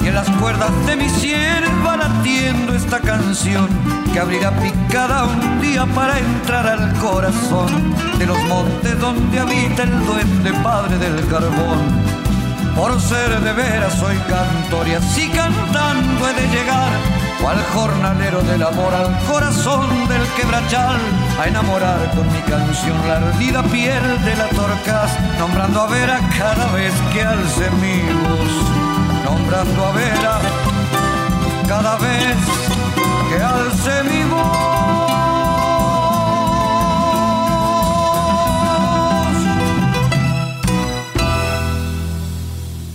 y 0.03 0.09
en 0.09 0.15
las 0.15 0.29
cuerdas 0.31 0.71
de 0.87 0.97
mis 0.97 1.13
sienes 1.13 1.71
va 1.85 1.97
latiendo 1.97 2.75
esta 2.75 3.01
canción 3.01 3.69
que 4.13 4.21
abrirá 4.21 4.51
picada 4.53 5.25
un 5.25 5.61
día 5.61 5.85
para 5.87 6.19
entrar 6.19 6.67
al 6.67 6.93
corazón 6.95 7.95
de 8.19 8.27
los 8.27 8.39
montes 8.45 8.99
donde 9.01 9.41
habita 9.41 9.83
el 9.83 10.07
duende 10.07 10.53
padre 10.63 10.99
del 10.99 11.27
carbón. 11.27 11.79
Por 12.77 13.01
ser 13.01 13.41
de 13.41 13.53
veras 13.53 13.95
soy 13.95 14.17
cantor 14.29 14.87
y 14.87 14.95
así 14.95 15.29
cantando 15.29 16.29
he 16.29 16.35
de 16.35 16.49
llegar 16.49 16.93
al 17.47 17.63
jornalero 17.67 18.43
del 18.43 18.63
amor, 18.63 18.93
al 18.93 19.17
corazón 19.27 19.89
del 20.09 20.23
quebrachal, 20.37 20.99
a 21.41 21.47
enamorar 21.47 22.11
con 22.11 22.27
mi 22.33 22.41
canción 22.41 22.97
la 23.07 23.19
ardida 23.19 23.63
piel 23.65 24.25
de 24.25 24.37
la 24.37 24.49
torcas, 24.49 25.17
nombrando 25.39 25.83
a 25.83 25.87
Vera 25.87 26.19
cada 26.37 26.67
vez 26.73 26.93
que 27.13 27.23
alce 27.23 27.71
mi 27.83 28.01
voz, 28.25 28.86
nombrando 29.47 29.85
a 29.85 29.93
Vera 29.93 30.41
cada 31.69 31.97
vez 31.99 32.37
que 33.29 33.43
alce 33.43 34.03
mi 34.05 34.23
voz. 34.29 34.67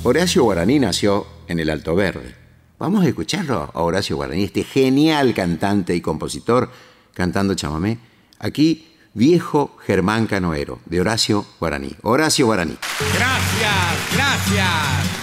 Horacio 0.03 0.43
Guaraní 0.43 0.79
nació 0.79 1.25
en 1.47 1.59
el 1.59 1.69
Alto 1.69 1.95
Verde. 1.95 2.35
Vamos 2.79 3.05
a 3.05 3.07
escucharlo 3.07 3.71
a 3.73 3.81
Horacio 3.81 4.15
Guaraní, 4.17 4.43
este 4.43 4.63
genial 4.63 5.33
cantante 5.33 5.95
y 5.95 6.01
compositor 6.01 6.69
cantando 7.13 7.53
chamamé. 7.53 7.99
Aquí, 8.39 8.87
Viejo 9.13 9.77
Germán 9.85 10.25
Canoero, 10.25 10.79
de 10.85 11.01
Horacio 11.01 11.45
Guaraní. 11.59 11.95
Horacio 12.01 12.45
Guaraní. 12.45 12.77
Gracias, 13.13 14.15
gracias. 14.15 15.20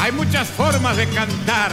Hay 0.00 0.12
muchas 0.12 0.48
formas 0.48 0.96
de 0.96 1.06
cantar. 1.08 1.72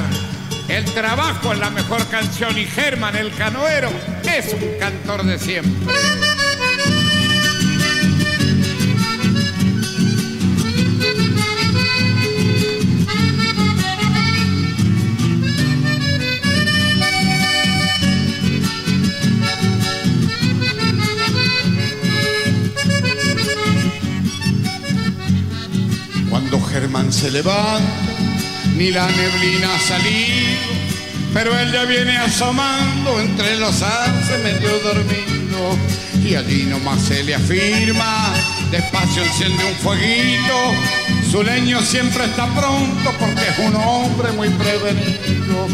El 0.67 0.83
trabajo 0.93 1.53
es 1.53 1.59
la 1.59 1.69
mejor 1.69 2.05
canción 2.07 2.57
y 2.57 2.65
Germán 2.65 3.15
el 3.15 3.33
canoero 3.33 3.89
es 4.23 4.53
un 4.53 4.77
cantor 4.77 5.23
de 5.23 5.39
siempre. 5.39 5.93
Cuando 26.29 26.61
Germán 26.61 27.13
se 27.13 27.31
levanta, 27.31 28.06
ni 28.77 28.91
la 28.91 29.07
neblina 29.07 29.73
ha 29.73 29.79
salido, 29.79 30.71
pero 31.33 31.57
él 31.57 31.71
ya 31.71 31.83
viene 31.85 32.15
asomando 32.17 33.19
entre 33.19 33.57
los 33.57 33.81
arces 33.81 34.43
medio 34.43 34.69
dormido. 34.79 35.77
Y 36.23 36.35
allí 36.35 36.63
nomás 36.63 37.01
se 37.01 37.23
le 37.23 37.33
afirma, 37.33 38.33
despacio 38.69 39.23
enciende 39.23 39.63
un 39.65 39.75
fueguito, 39.77 40.73
su 41.31 41.41
leño 41.41 41.81
siempre 41.81 42.25
está 42.25 42.45
pronto 42.47 43.11
porque 43.19 43.47
es 43.49 43.59
un 43.59 43.75
hombre 43.77 44.31
muy 44.33 44.49
prevenido. 44.49 45.67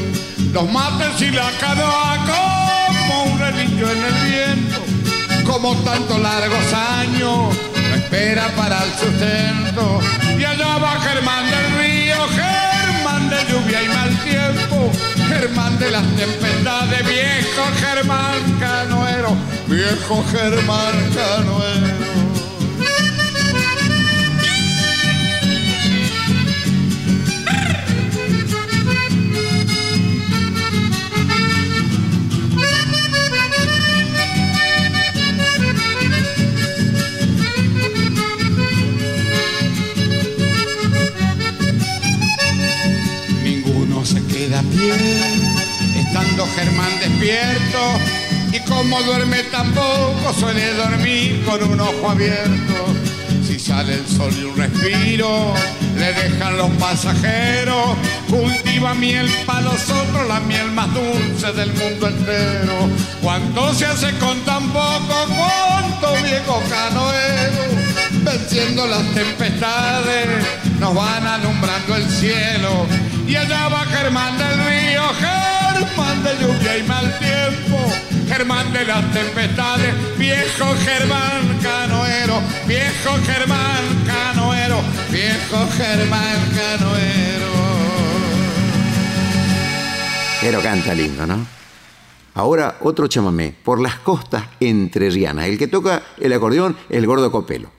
Los 0.53 0.71
mates 0.71 1.21
y 1.21 1.31
la 1.31 1.51
canoa 1.59 2.17
como 2.25 3.23
un 3.33 3.39
relincho 3.39 3.91
en 3.91 4.03
el 4.03 4.29
viento, 4.29 4.81
como 5.43 5.75
tantos 5.83 6.19
largos 6.19 6.73
años 6.73 7.53
no 7.89 7.95
espera 7.95 8.47
para 8.55 8.81
el 8.83 8.91
sustento. 8.91 9.99
Y 10.39 10.43
allá 10.43 10.77
va 10.77 10.99
Germán 11.01 11.45
del 11.49 11.79
río, 11.79 12.27
De 13.29 13.45
lluvia 13.51 13.83
y 13.83 13.87
mal 13.87 14.09
tiempo, 14.23 14.91
Germán 15.27 15.79
de 15.79 15.91
las 15.91 16.05
tempestades, 16.15 17.07
viejo 17.07 17.63
Germán 17.79 18.59
canoero, 18.59 19.35
viejo 19.67 20.23
Germán 20.31 21.11
canoero. 21.13 22.02
Estando 45.95 46.47
Germán 46.55 46.91
despierto, 46.99 47.79
y 48.51 48.59
como 48.69 49.01
duerme 49.03 49.43
tampoco 49.43 50.33
suele 50.39 50.73
dormir 50.73 51.43
con 51.45 51.63
un 51.63 51.79
ojo 51.79 52.09
abierto. 52.09 52.85
Si 53.45 53.59
sale 53.59 53.95
el 53.95 54.07
sol 54.07 54.33
y 54.39 54.43
un 54.43 54.55
respiro, 54.55 55.53
le 55.97 56.13
dejan 56.13 56.57
los 56.57 56.69
pasajeros, 56.71 57.95
cultiva 58.29 58.93
miel 58.93 59.29
para 59.45 59.61
los 59.61 59.89
otros, 59.89 60.27
la 60.27 60.39
miel 60.41 60.71
más 60.71 60.89
dulce 60.93 61.51
del 61.53 61.73
mundo 61.73 62.07
entero. 62.07 62.89
Cuánto 63.21 63.73
se 63.73 63.85
hace 63.85 64.11
con 64.19 64.39
tan 64.41 64.69
poco, 64.69 65.27
cuánto 65.27 66.23
viejo 66.23 66.61
canoero 66.69 67.83
venciendo 68.23 68.87
las 68.87 69.03
tempestades, 69.13 70.27
nos 70.79 70.95
van 70.95 71.25
alumbrando 71.25 71.95
el 71.95 72.09
cielo. 72.09 72.85
Y 73.27 73.35
allá 73.35 73.69
va 73.69 73.85
Germán 73.85 74.37
del 74.37 74.57
río, 74.65 75.01
Germán 75.19 76.23
de 76.23 76.35
lluvia 76.41 76.77
y 76.77 76.83
mal 76.83 77.17
tiempo, 77.19 77.77
Germán 78.27 78.73
de 78.73 78.85
las 78.85 79.11
tempestades, 79.11 80.17
viejo 80.17 80.65
Germán 80.83 81.59
canoero, 81.61 82.41
viejo 82.67 83.17
Germán 83.25 84.03
canoero, 84.05 84.81
viejo 85.09 85.67
Germán 85.77 86.37
canoero. 86.53 87.53
Pero 90.41 90.61
canta 90.61 90.93
lindo, 90.93 91.25
¿no? 91.25 91.45
Ahora 92.35 92.77
otro 92.81 93.07
chamamé, 93.07 93.55
por 93.63 93.79
las 93.79 93.95
costas 93.99 94.43
entrerrianas. 94.59 95.45
El 95.45 95.57
que 95.57 95.67
toca 95.67 96.01
el 96.19 96.33
acordeón 96.33 96.75
es 96.89 96.97
el 96.97 97.05
gordo 97.05 97.31
Copelo. 97.31 97.71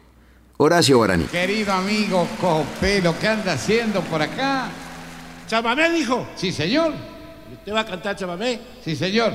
Horacio 0.56 0.96
Guaraní. 0.96 1.24
Querido 1.24 1.72
amigo 1.72 2.26
Copelo, 2.40 3.14
¿qué 3.20 3.28
anda 3.28 3.54
haciendo 3.54 4.00
por 4.02 4.22
acá? 4.22 4.68
¿Chamamé 5.46 5.90
dijo? 5.90 6.26
Sí, 6.36 6.52
señor. 6.52 6.92
¿Y 7.50 7.54
¿Usted 7.54 7.74
va 7.74 7.80
a 7.80 7.86
cantar 7.86 8.16
chamamé? 8.16 8.60
Sí, 8.84 8.96
señor. 8.96 9.32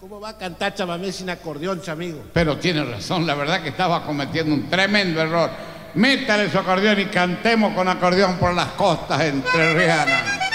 ¿Cómo 0.00 0.18
va 0.18 0.30
a 0.30 0.38
cantar 0.38 0.74
chamamé 0.74 1.12
sin 1.12 1.28
acordeón, 1.28 1.82
chamigo? 1.82 2.22
Pero 2.32 2.56
tiene 2.58 2.84
razón, 2.84 3.26
la 3.26 3.34
verdad 3.34 3.62
que 3.62 3.68
estaba 3.68 4.04
cometiendo 4.04 4.54
un 4.54 4.68
tremendo 4.68 5.20
error. 5.20 5.50
Métale 5.94 6.50
su 6.50 6.58
acordeón 6.58 7.00
y 7.00 7.06
cantemos 7.06 7.74
con 7.74 7.86
acordeón 7.88 8.36
por 8.36 8.54
las 8.54 8.68
costas 8.68 9.20
entrerrianas. 9.22 10.49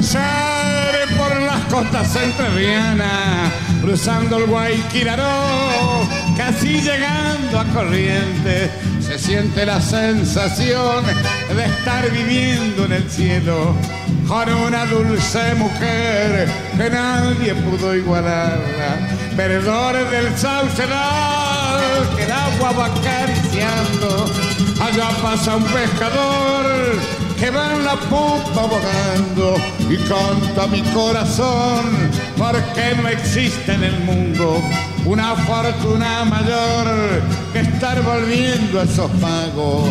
Amanecer 0.00 1.16
por 1.16 1.40
las 1.42 1.60
costas 1.66 2.16
entrerrianas, 2.16 3.52
cruzando 3.82 4.38
el 4.38 4.46
Guayquiraró, 4.46 6.06
casi 6.36 6.80
llegando 6.80 7.60
a 7.60 7.64
Corrientes, 7.66 8.70
se 9.00 9.18
siente 9.18 9.66
la 9.66 9.80
sensación 9.80 11.04
de 11.54 11.64
estar 11.64 12.10
viviendo 12.10 12.86
en 12.86 12.92
el 12.92 13.10
cielo 13.10 13.74
con 14.26 14.48
una 14.52 14.86
dulce 14.86 15.54
mujer 15.56 16.48
que 16.76 16.90
nadie 16.90 17.54
pudo 17.54 17.94
igualarla, 17.94 19.16
verdores 19.36 20.10
del 20.10 20.36
sauceral 20.36 21.80
que 22.16 22.24
el 22.24 22.32
agua 22.32 22.72
va 22.72 22.86
acariciando, 22.86 24.30
allá 24.80 25.08
pasa 25.22 25.56
un 25.56 25.64
pescador 25.64 26.66
que 27.38 27.50
va 27.50 27.74
en 27.74 27.84
la 27.84 27.96
pupa 27.96 28.62
bogando 28.62 29.56
y 29.88 29.96
canta 29.96 30.66
mi 30.66 30.82
corazón 30.92 32.10
porque 32.36 32.94
no 33.00 33.08
existe 33.08 33.72
en 33.72 33.84
el 33.84 34.00
mundo 34.00 34.62
una 35.04 35.34
fortuna 35.34 36.24
mayor 36.24 37.22
que 37.52 37.60
estar 37.60 38.00
volviendo 38.02 38.80
a 38.80 38.84
esos 38.84 39.10
pagos. 39.12 39.88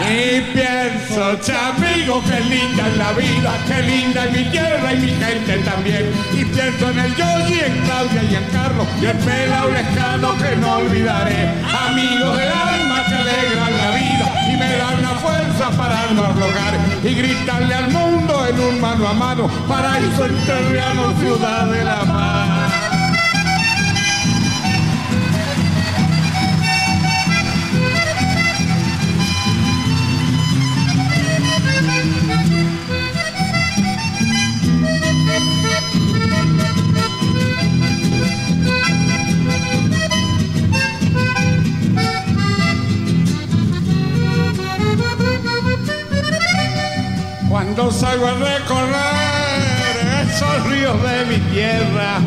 Y 0.00 0.40
pienso, 0.52 1.36
chamigo, 1.42 2.22
qué 2.24 2.40
linda 2.40 2.86
es 2.86 2.96
la 2.96 3.12
vida, 3.12 3.52
qué 3.66 3.82
linda 3.82 4.24
es 4.26 4.32
mi 4.32 4.44
tierra 4.50 4.92
y 4.92 4.96
mi 4.96 5.08
gente 5.08 5.58
también. 5.64 6.12
Y 6.32 6.44
pienso 6.44 6.90
en 6.90 6.98
el 7.00 7.16
Yogi, 7.16 7.60
en 7.66 7.84
Claudia 7.84 8.22
y 8.22 8.34
en 8.36 8.44
Carlos, 8.52 8.86
y 9.00 9.06
pelao 9.24 9.70
lescano 9.70 10.34
que 10.38 10.56
no 10.56 10.76
olvidaré. 10.76 11.50
Amigos 11.88 12.38
del 12.38 12.52
alma 12.52 12.87
dan 14.88 15.02
la 15.02 15.14
fuerza 15.20 15.70
para 15.76 16.12
no 16.12 16.24
aflojar 16.24 16.74
y 17.02 17.14
gritarle 17.14 17.74
al 17.74 17.90
mundo 17.90 18.46
en 18.46 18.60
un 18.60 18.80
mano 18.80 19.08
a 19.08 19.12
mano, 19.12 19.48
paraíso 19.68 20.24
entrerriano, 20.24 21.12
ciudad 21.20 21.66
de 21.66 21.84
la 21.84 22.00
paz. 22.00 22.47
Cuando 47.78 47.96
salgo 47.96 48.26
a 48.26 48.34
recorrer 48.34 50.26
esos 50.28 50.66
ríos 50.66 50.96
de 51.00 51.26
mi 51.26 51.38
tierra, 51.52 52.18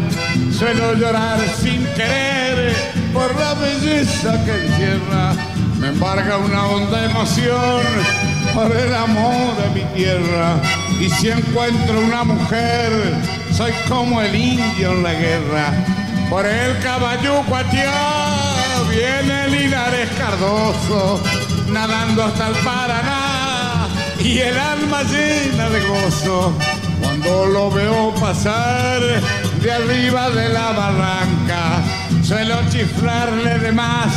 suelo 0.57 0.93
llorar 0.93 1.39
sin 1.61 1.83
querer 1.87 2.73
por 3.13 3.37
la 3.37 3.53
belleza 3.55 4.31
que 4.45 4.65
encierra. 4.65 5.33
Me 5.77 5.89
embarga 5.89 6.37
una 6.37 6.67
honda 6.67 7.03
emoción 7.03 7.81
por 8.53 8.73
el 8.73 8.95
amor 8.95 9.57
de 9.57 9.81
mi 9.81 9.85
tierra. 9.93 10.55
Y 11.01 11.09
si 11.09 11.31
encuentro 11.31 11.99
una 11.99 12.23
mujer, 12.23 12.89
soy 13.51 13.73
como 13.89 14.21
el 14.21 14.33
indio 14.33 14.93
en 14.93 15.03
la 15.03 15.13
guerra. 15.13 15.73
Por 16.29 16.45
el 16.45 16.79
caballo 16.79 17.43
cuateado 17.49 18.85
viene 18.89 19.49
Linares 19.49 20.09
Cardoso, 20.17 21.21
nadando 21.67 22.23
hasta 22.23 22.47
el 22.47 22.55
Paraná 22.63 23.20
y 24.23 24.39
el 24.39 24.57
alma 24.57 25.03
llena 25.03 25.69
de 25.69 25.81
gozo. 25.81 26.53
Cuando 27.01 27.45
lo 27.47 27.71
veo 27.71 28.13
pasar 28.15 29.01
de 29.61 29.71
arriba 29.71 30.29
de 30.29 30.49
la 30.49 30.71
barranca, 30.71 31.81
suelo 32.23 32.55
chiflarle 32.69 33.59
de 33.59 33.71
más 33.71 34.13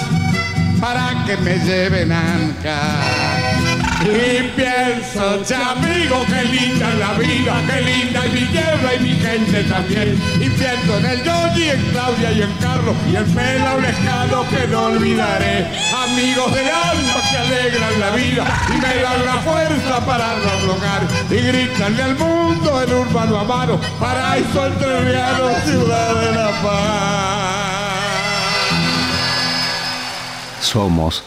para 0.81 1.25
que 1.25 1.37
me 1.39 1.59
lleven 1.59 2.13
anca. 2.13 3.54
Y 4.03 4.43
pienso, 4.57 5.43
amigo, 5.71 6.25
qué 6.27 6.45
linda 6.45 6.93
la 6.95 7.15
vida, 7.15 7.63
qué 7.67 7.81
linda 7.81 8.25
es 8.27 8.33
mi 8.33 8.45
tierra 8.47 8.95
y 8.95 9.01
mi 9.01 9.15
gente 9.15 9.65
también. 9.65 10.21
Y 10.37 10.51
pienso 10.51 10.99
en 10.99 11.07
el 11.07 11.25
Yogi, 11.25 11.71
en 11.71 11.83
Claudia 11.93 12.33
y 12.33 12.43
en 12.43 12.53
Carlos 12.61 12.95
y 13.11 13.17
el 13.17 13.25
pelo 13.25 13.81
lejano 13.81 14.49
que 14.51 14.67
no 14.69 14.83
olvidaré. 14.87 15.67
Amigos 16.05 16.55
del 16.55 16.69
alma 16.69 17.23
que 17.31 17.37
alegran 17.39 18.01
la 18.01 18.11
vida 18.11 18.45
y 18.69 18.73
me 18.79 19.03
dan 19.03 19.25
la 19.25 19.37
fuerza 19.39 20.05
para 20.05 20.33
aflojar. 20.33 21.03
Y 21.31 21.37
gritanle 21.37 22.03
al 22.03 22.17
mundo 22.17 22.83
en 22.83 22.95
urbano 22.95 23.39
amaro, 23.39 23.81
paraíso 23.99 24.67
entrerriano, 24.67 25.51
ciudad 25.65 26.15
de 26.21 26.33
la 26.33 26.51
paz. 26.63 27.55
Somos 30.61 31.23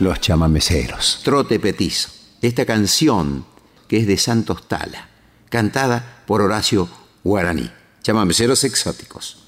los 0.00 0.20
chamameceros. 0.20 1.20
Trote 1.22 1.60
Petizo. 1.60 2.08
Esta 2.42 2.64
canción 2.64 3.44
que 3.86 3.98
es 3.98 4.06
de 4.06 4.16
Santos 4.16 4.66
Tala, 4.66 5.08
cantada 5.48 6.22
por 6.26 6.40
Horacio 6.40 6.88
Guaraní. 7.22 7.70
Chamameceros 8.02 8.64
exóticos. 8.64 9.44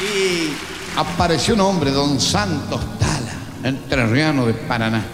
Y 0.00 0.52
apareció 0.96 1.54
un 1.54 1.60
hombre, 1.60 1.92
don 1.92 2.20
Santos 2.20 2.80
Tala, 2.98 3.34
entrerriano 3.62 4.46
de 4.46 4.54
Paraná. 4.54 5.04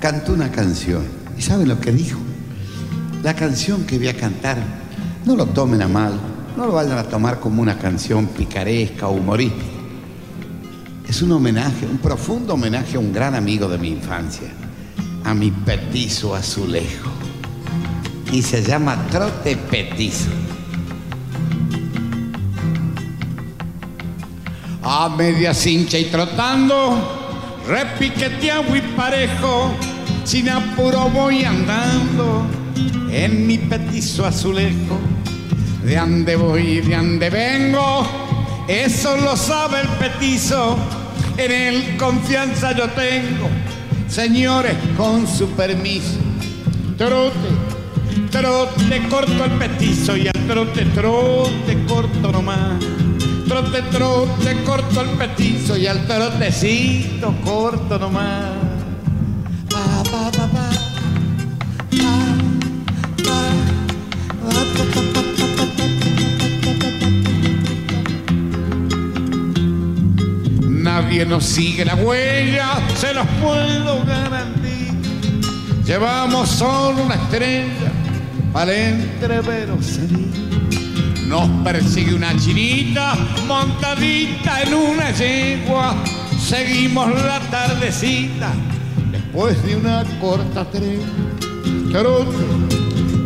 Cantó 0.00 0.32
una 0.32 0.50
canción. 0.50 1.06
¿Y 1.36 1.42
saben 1.42 1.68
lo 1.68 1.78
que 1.78 1.92
dijo? 1.92 2.18
La 3.22 3.34
canción 3.34 3.84
que 3.84 3.98
voy 3.98 4.08
a 4.08 4.16
cantar, 4.16 4.56
no 5.26 5.36
lo 5.36 5.46
tomen 5.46 5.82
a 5.82 5.88
mal, 5.88 6.18
no 6.56 6.66
lo 6.66 6.72
vayan 6.72 6.96
a 6.96 7.04
tomar 7.04 7.40
como 7.40 7.60
una 7.60 7.78
canción 7.78 8.28
picaresca 8.28 9.08
o 9.08 9.12
humorística. 9.12 9.75
Es 11.08 11.22
un 11.22 11.30
homenaje, 11.32 11.86
un 11.86 11.98
profundo 11.98 12.54
homenaje 12.54 12.96
a 12.96 13.00
un 13.00 13.12
gran 13.12 13.34
amigo 13.34 13.68
de 13.68 13.78
mi 13.78 13.88
infancia, 13.88 14.48
a 15.24 15.34
mi 15.34 15.50
petizo 15.50 16.34
azulejo. 16.34 17.10
Y 18.32 18.42
se 18.42 18.62
llama 18.62 19.06
Trote 19.10 19.56
Petizo. 19.56 20.30
A 24.82 25.08
media 25.08 25.54
cincha 25.54 25.96
y 25.96 26.06
trotando, 26.06 26.98
repiqueteado 27.68 28.76
y 28.76 28.80
parejo, 28.96 29.72
sin 30.24 30.48
apuro 30.48 31.08
voy 31.10 31.44
andando 31.44 32.46
en 33.10 33.46
mi 33.46 33.58
petizo 33.58 34.26
azulejo. 34.26 34.98
De 35.84 35.96
ande 35.96 36.34
voy, 36.34 36.80
de 36.80 36.94
ande 36.94 37.30
vengo, 37.30 38.25
eso 38.68 39.16
lo 39.16 39.36
sabe 39.36 39.80
el 39.80 39.88
petizo, 39.88 40.76
en 41.36 41.52
él 41.52 41.96
confianza 41.96 42.72
yo 42.72 42.88
tengo. 42.90 43.48
Señores, 44.08 44.74
con 44.96 45.26
su 45.26 45.48
permiso, 45.50 46.18
trote, 46.96 47.36
trote, 48.30 49.08
corto 49.08 49.44
el 49.44 49.52
petizo 49.52 50.16
y 50.16 50.28
al 50.28 50.46
trote, 50.46 50.84
trote, 50.86 51.84
corto 51.86 52.32
nomás. 52.32 52.82
Trote, 53.46 53.82
trote, 53.92 54.62
corto 54.64 55.00
el 55.02 55.10
petizo 55.10 55.76
y 55.76 55.86
al 55.86 56.04
trotecito 56.06 57.34
corto 57.44 57.98
nomás. 57.98 58.65
Nadie 71.06 71.24
nos 71.24 71.44
sigue 71.44 71.84
la 71.84 71.94
huella, 71.94 72.80
se 72.96 73.14
los 73.14 73.24
puedo 73.40 74.04
garantizar. 74.04 74.96
Llevamos 75.84 76.48
solo 76.48 77.04
una 77.04 77.14
estrella 77.14 77.92
el 78.64 78.70
entrevero 78.70 79.78
Nos 81.28 81.48
persigue 81.62 82.12
una 82.12 82.36
chinita 82.36 83.16
montadita 83.46 84.62
en 84.62 84.74
una 84.74 85.12
yegua. 85.12 85.94
Seguimos 86.44 87.14
la 87.22 87.38
tardecita 87.52 88.52
después 89.12 89.62
de 89.62 89.76
una 89.76 90.02
corta 90.20 90.64
tregua. 90.68 91.06
Trote, 91.92 92.44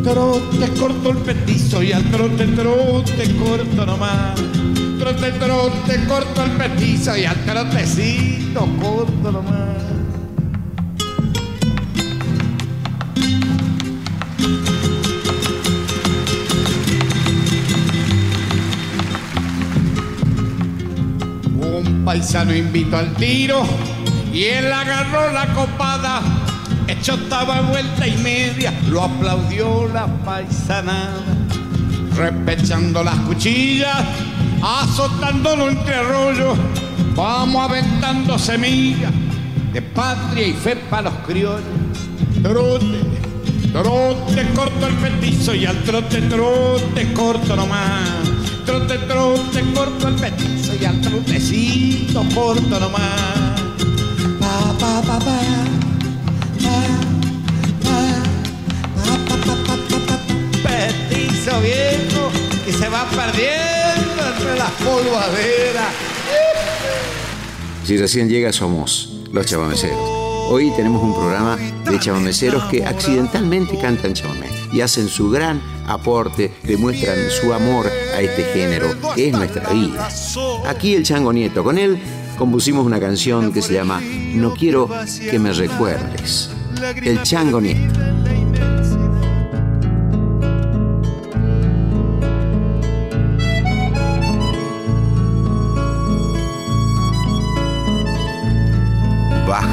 trote, 0.05 0.69
corto 0.79 1.11
el 1.13 1.17
petizo 1.17 1.83
y 1.83 1.93
al 1.93 2.05
trote, 2.11 2.47
trote, 2.49 3.37
corto 3.37 3.87
nomás. 3.87 4.39
Trote, 5.11 5.33
trote, 5.33 6.05
corto 6.07 6.45
el 6.45 6.51
petizo 6.53 7.17
y 7.17 7.25
al 7.25 7.35
trotecito 7.45 8.61
corto 8.81 9.33
nomás. 9.33 9.83
Un 21.57 22.05
paisano 22.05 22.55
invitó 22.55 22.99
al 22.99 23.13
tiro 23.15 23.65
y 24.33 24.45
él 24.45 24.73
agarró 24.73 25.33
la 25.33 25.53
copada. 25.55 26.23
Hecho 26.87 27.15
estaba 27.15 27.63
vuelta 27.63 28.07
y 28.07 28.17
media, 28.19 28.73
lo 28.89 29.03
aplaudió 29.03 29.89
la 29.89 30.07
paisanada. 30.25 31.25
Repechando 32.15 33.03
las 33.03 33.17
cuchillas, 33.21 34.05
azotándolo 34.63 35.69
entre 35.71 35.95
arroyos, 35.95 36.59
vamos 37.15 37.71
aventando 37.71 38.39
semillas 38.39 39.13
de 39.73 39.83
patria 39.83 40.47
y 40.49 40.53
fe 40.53 40.77
para 40.77 41.11
los 41.11 41.15
criollos. 41.27 41.63
Trote, 42.43 43.01
trote, 43.73 44.49
corto 44.55 44.87
el 44.87 44.95
petizo 44.95 45.55
y 45.55 45.67
al 45.67 45.83
trote, 45.85 46.23
trote, 46.23 47.13
corto 47.13 47.57
nomás. 47.57 48.09
Trote, 48.65 48.99
trote, 48.99 49.65
corto 49.75 50.09
el 50.09 50.15
petizo 50.15 50.73
y 50.81 50.85
al 50.85 51.01
trotecito 51.01 52.25
corto 52.35 52.81
nomás. 52.81 53.61
Pa, 54.41 54.75
pa, 54.79 55.03
pa, 55.03 55.19
pa. 55.19 55.41
Petizo 60.63 61.61
viejo 61.61 62.31
que 62.65 62.73
se 62.73 62.89
va 62.89 63.05
perdiendo 63.11 63.80
Si 67.85 67.97
recién 67.97 68.29
llega, 68.29 68.53
somos 68.53 69.25
los 69.33 69.47
chamameceros. 69.47 69.99
Hoy 70.53 70.73
tenemos 70.77 71.03
un 71.03 71.15
programa 71.15 71.57
de 71.57 71.99
chamameceros 71.99 72.65
que 72.65 72.85
accidentalmente 72.85 73.79
cantan 73.79 74.15
chamamé 74.15 74.47
y 74.73 74.81
hacen 74.81 75.09
su 75.09 75.31
gran 75.31 75.61
aporte, 75.87 76.53
demuestran 76.63 77.19
su 77.31 77.53
amor 77.53 77.87
a 77.87 78.21
este 78.21 78.45
género, 78.45 78.89
que 79.15 79.29
es 79.29 79.33
nuestra 79.33 79.71
vida. 79.71 80.09
Aquí 80.67 80.95
el 80.95 81.05
Chango 81.05 81.33
Nieto, 81.33 81.63
con 81.63 81.79
él 81.79 82.01
compusimos 82.39 82.85
una 82.85 82.99
canción 82.99 83.53
que 83.53 83.63
se 83.63 83.75
llama 83.75 84.01
No 84.01 84.55
quiero 84.55 84.89
que 85.31 85.39
me 85.39 85.53
recuerdes. 85.53 86.51
El 87.03 87.23
Chango 87.23 87.61
Nieto. 87.61 88.01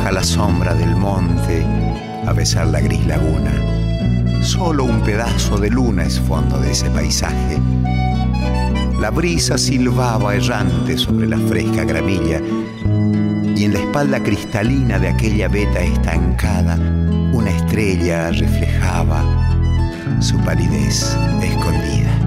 Baja 0.08 0.20
la 0.20 0.24
sombra 0.24 0.74
del 0.74 0.96
monte 0.96 1.66
a 2.26 2.32
besar 2.32 2.68
la 2.68 2.80
gris 2.80 3.06
laguna. 3.08 3.52
Solo 4.42 4.86
un 4.86 5.02
pedazo 5.02 5.58
de 5.58 5.70
luna 5.70 6.06
es 6.06 6.18
fondo 6.18 6.58
de 6.60 6.72
ese 6.72 6.90
paisaje. 6.92 7.60
La 9.02 9.12
brisa 9.12 9.58
silbaba 9.58 10.34
errante 10.34 10.98
sobre 10.98 11.28
la 11.28 11.38
fresca 11.38 11.84
gramilla 11.84 12.40
y 13.54 13.66
en 13.66 13.74
la 13.74 13.80
espalda 13.80 14.24
cristalina 14.24 14.98
de 14.98 15.10
aquella 15.10 15.50
veta 15.50 15.82
estancada, 15.82 16.76
una 17.34 17.50
estrella 17.50 18.32
reflejaba 18.32 19.26
su 20.22 20.38
palidez 20.38 21.18
escondida. 21.42 22.18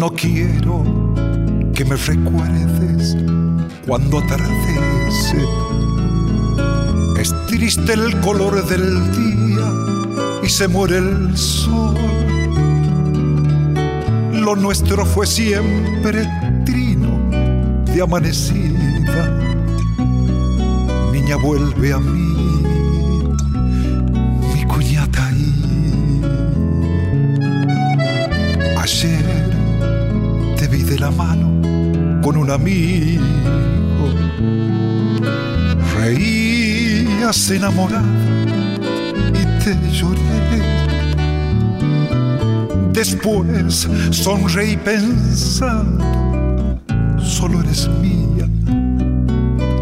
No 0.00 0.10
quiero 0.10 0.82
que 1.78 1.84
me 1.84 1.94
recuerdes 1.94 3.16
cuando 3.86 4.18
atardece. 4.18 5.38
Es 7.20 7.32
triste 7.46 7.92
el 7.92 8.18
color 8.18 8.66
del 8.66 9.12
día 9.12 9.72
y 10.42 10.48
se 10.48 10.66
muere 10.66 10.98
el 10.98 11.36
sol. 11.36 11.94
Lo 14.32 14.56
nuestro 14.56 15.06
fue 15.06 15.24
siempre 15.24 16.28
trino 16.64 17.30
de 17.84 18.02
amanecida. 18.02 19.38
Niña, 21.12 21.36
vuelve 21.36 21.92
a 21.92 21.98
mí, 21.98 22.60
mi 24.52 24.64
cuñata. 24.64 25.30
Ayer 28.82 29.54
te 30.56 30.66
vi 30.66 30.82
de 30.82 30.98
la 30.98 31.12
mano 31.12 31.57
con 32.28 32.36
un 32.36 32.50
amigo. 32.50 33.24
Reías 35.96 37.50
enamorada 37.50 38.04
y 39.32 39.44
te 39.64 39.74
lloré. 39.90 40.20
Después 42.92 43.88
sonreí 44.10 44.76
pensando, 44.76 46.04
solo 47.18 47.62
eres 47.62 47.88
mía, 48.02 48.46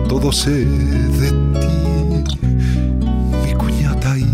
todo 0.08 0.30
sé 0.30 0.66
de 1.22 1.30
ti, 1.58 1.74
mi 3.44 3.52
cuñata 3.54 4.12
ahí. 4.12 4.30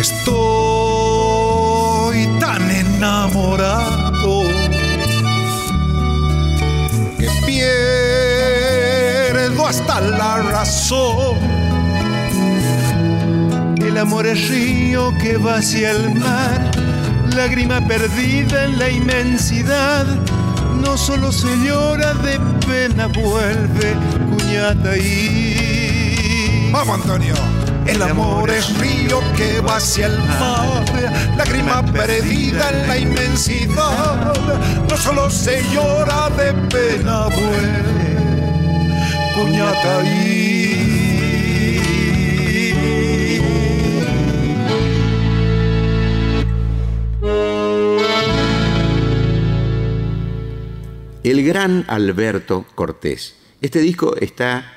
Estoy 0.00 0.28
tan 2.40 2.70
enamorado 2.70 3.97
hasta 9.68 10.00
la 10.00 10.38
razón. 10.38 11.36
El 13.76 13.98
amor 13.98 14.26
es 14.26 14.48
río 14.48 15.12
que 15.18 15.36
va 15.36 15.56
hacia 15.56 15.90
el 15.90 16.14
mar, 16.14 16.70
lágrima 17.34 17.86
perdida 17.86 18.64
en 18.64 18.78
la 18.78 18.88
inmensidad. 18.88 20.06
No 20.82 20.96
solo 20.96 21.32
se 21.32 21.54
llora 21.58 22.14
de 22.14 22.40
pena, 22.66 23.08
vuelve 23.08 23.94
cuñata 24.30 24.96
y. 24.96 26.70
Vamos, 26.72 27.00
Antonio. 27.00 27.34
El 27.86 28.02
amor 28.02 28.50
es 28.50 28.74
río 28.78 29.20
que 29.36 29.60
va 29.60 29.76
hacia 29.76 30.06
el 30.06 30.18
mar, 30.18 30.84
lágrima 31.36 31.82
perdida 31.84 32.70
en 32.70 32.88
la 32.88 32.98
inmensidad. 32.98 34.32
No 34.88 34.96
solo 34.96 35.30
se 35.30 35.62
llora 35.72 36.30
de 36.30 36.52
pena, 36.68 37.24
vuelve 37.28 37.97
El 51.22 51.44
gran 51.44 51.84
Alberto 51.88 52.64
Cortés. 52.74 53.36
Este 53.60 53.80
disco 53.80 54.16
está 54.16 54.72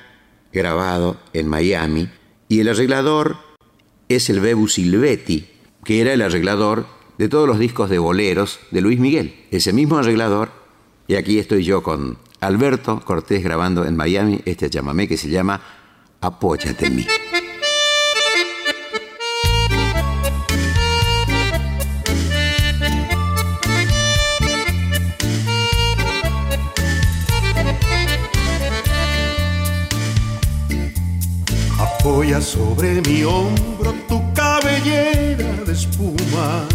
grabado 0.52 1.16
en 1.32 1.48
Miami 1.48 2.08
y 2.48 2.60
el 2.60 2.68
arreglador 2.68 3.38
es 4.08 4.28
el 4.28 4.40
Bebu 4.40 4.68
Silvetti, 4.68 5.48
que 5.84 6.00
era 6.00 6.12
el 6.12 6.22
arreglador 6.22 6.86
de 7.18 7.28
todos 7.28 7.48
los 7.48 7.58
discos 7.58 7.88
de 7.88 7.98
boleros 7.98 8.60
de 8.70 8.80
Luis 8.80 9.00
Miguel. 9.00 9.46
Ese 9.50 9.72
mismo 9.72 9.98
arreglador, 9.98 10.52
y 11.08 11.14
aquí 11.14 11.38
estoy 11.38 11.64
yo 11.64 11.82
con 11.82 12.18
Alberto 12.42 12.98
Cortés 12.98 13.40
grabando 13.40 13.84
en 13.84 13.96
Miami 13.96 14.40
este 14.44 14.68
chamamé 14.68 15.06
que 15.06 15.16
se 15.16 15.30
llama 15.30 15.60
Apóyate 16.20 16.86
en 16.86 16.96
mí. 16.96 17.06
Apoya 31.78 32.40
sobre 32.40 33.00
mi 33.02 33.22
hombro 33.22 33.94
tu 34.08 34.20
cabellera 34.34 35.62
de 35.64 35.72
espuma 35.72 36.66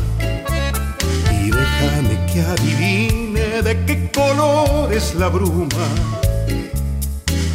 y 1.29 1.51
déjame 1.51 2.25
que 2.31 2.41
adivine 2.41 3.26
de 3.61 3.85
qué 3.85 4.11
color 4.11 4.93
es 4.93 5.15
la 5.15 5.29
bruma 5.29 5.67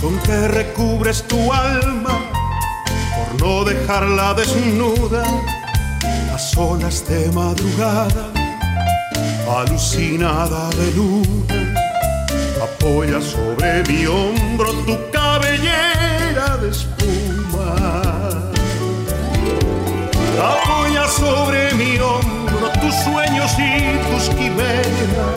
con 0.01 0.19
que 0.21 0.49
recubres 0.49 1.23
tu 1.29 1.53
alma 1.53 2.19
por 3.15 3.41
no 3.41 3.65
dejarla 3.65 4.35
desnuda 4.35 5.23
a 6.35 6.39
solas 6.39 7.07
de 7.09 7.31
madrugada, 7.31 8.33
alucinada 9.49 10.71
de 10.71 10.91
luna. 10.97 11.85
Apoya 12.63 13.21
sobre 13.21 13.85
mi 13.85 14.07
hombro 14.07 14.73
tu 14.87 14.99
cabellera 15.13 16.57
de 16.57 16.71
espuma. 16.71 17.75
Apoya 20.53 21.07
sobre 21.07 21.75
mi 21.75 21.99
hombro 21.99 22.71
tus 22.81 22.95
sueños 23.05 23.53
y 23.59 23.99
tus 24.09 24.35
quimeras 24.35 25.32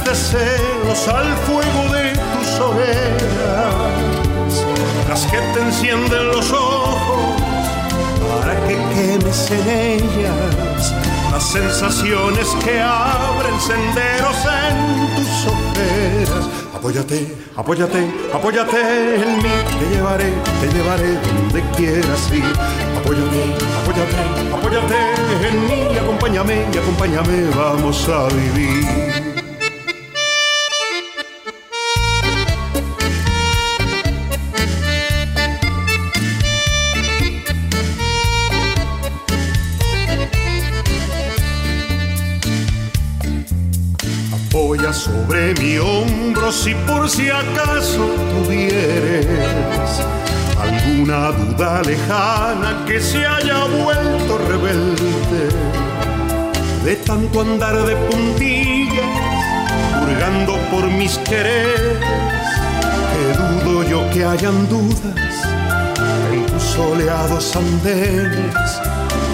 mis 0.00 0.04
deseos 0.04 1.08
al 1.08 1.36
fuego 1.38 1.92
de 1.92 2.12
tus 2.12 2.60
hogueras, 2.60 3.74
las 5.08 5.26
que 5.26 5.38
te 5.38 5.60
encienden 5.60 6.28
los 6.28 6.50
ojos 6.52 7.40
para 8.40 8.54
que 8.66 8.76
quemes 8.94 9.50
en 9.50 9.68
ellas 9.68 10.94
las 11.30 11.44
sensaciones 11.44 12.48
que 12.64 12.80
abren 12.80 13.60
senderos 13.60 14.36
en 14.68 15.14
tus 15.16 15.46
ojeras. 15.46 16.48
Apóyate, 16.74 17.36
apóyate, 17.56 18.10
apóyate 18.32 19.14
en 19.16 19.36
mí, 19.36 19.50
te 19.78 19.94
llevaré, 19.94 20.32
te 20.60 20.68
llevaré 20.68 21.14
donde 21.14 21.62
quieras 21.76 22.32
ir. 22.32 22.44
Apóyate, 22.98 23.42
apóyate, 23.82 24.54
apóyate 24.54 25.48
en 25.48 25.66
mí, 25.66 25.94
y 25.94 25.98
acompáñame, 25.98 26.64
y 26.72 26.78
acompáñame, 26.78 27.50
vamos 27.54 28.08
a 28.08 28.28
vivir. 28.28 29.19
Sobre 45.10 45.54
mi 45.54 45.78
hombro 45.78 46.52
si 46.52 46.74
por 46.86 47.08
si 47.08 47.28
acaso 47.30 48.06
tuvieres 48.44 49.26
alguna 50.60 51.32
duda 51.32 51.82
lejana 51.82 52.84
que 52.86 53.00
se 53.00 53.26
haya 53.26 53.64
vuelto 53.64 54.38
rebelde 54.38 55.48
de 56.84 56.96
tanto 56.96 57.42
andar 57.42 57.76
de 57.84 57.94
puntillas, 57.94 59.04
hurgando 60.02 60.56
por 60.70 60.90
mis 60.90 61.18
quereres, 61.18 61.98
que 63.12 63.64
dudo 63.64 63.84
yo 63.84 64.10
que 64.10 64.24
hayan 64.24 64.68
dudas 64.68 65.34
en 66.32 66.46
tus 66.46 66.62
soleados 66.62 67.54
andenes. 67.54 68.79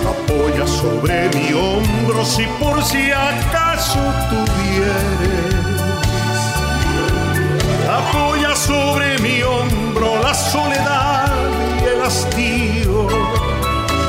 Apoya 0.07 0.67
sobre 0.67 1.29
mi 1.31 1.53
hombro 1.53 2.25
si 2.25 2.45
por 2.61 2.83
si 2.85 3.11
acaso 3.11 3.99
tuvieres. 4.31 5.55
Apoya 7.89 8.55
sobre 8.55 9.19
mi 9.19 9.43
hombro 9.43 10.23
la 10.23 10.35
soledad 10.35 11.33
y 11.83 11.85
el 11.85 12.03
hastío 12.03 13.07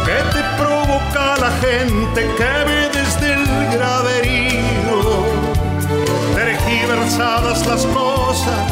que 0.05 0.19
te 0.33 0.43
provoca 0.59 1.37
la 1.39 1.51
gente 1.65 2.21
que 2.37 2.51
ve 2.67 2.89
desde 2.93 3.33
el 3.33 3.45
graderío. 3.73 4.99
Tergiversadas 6.35 7.65
las 7.65 7.85
cosas, 7.87 8.71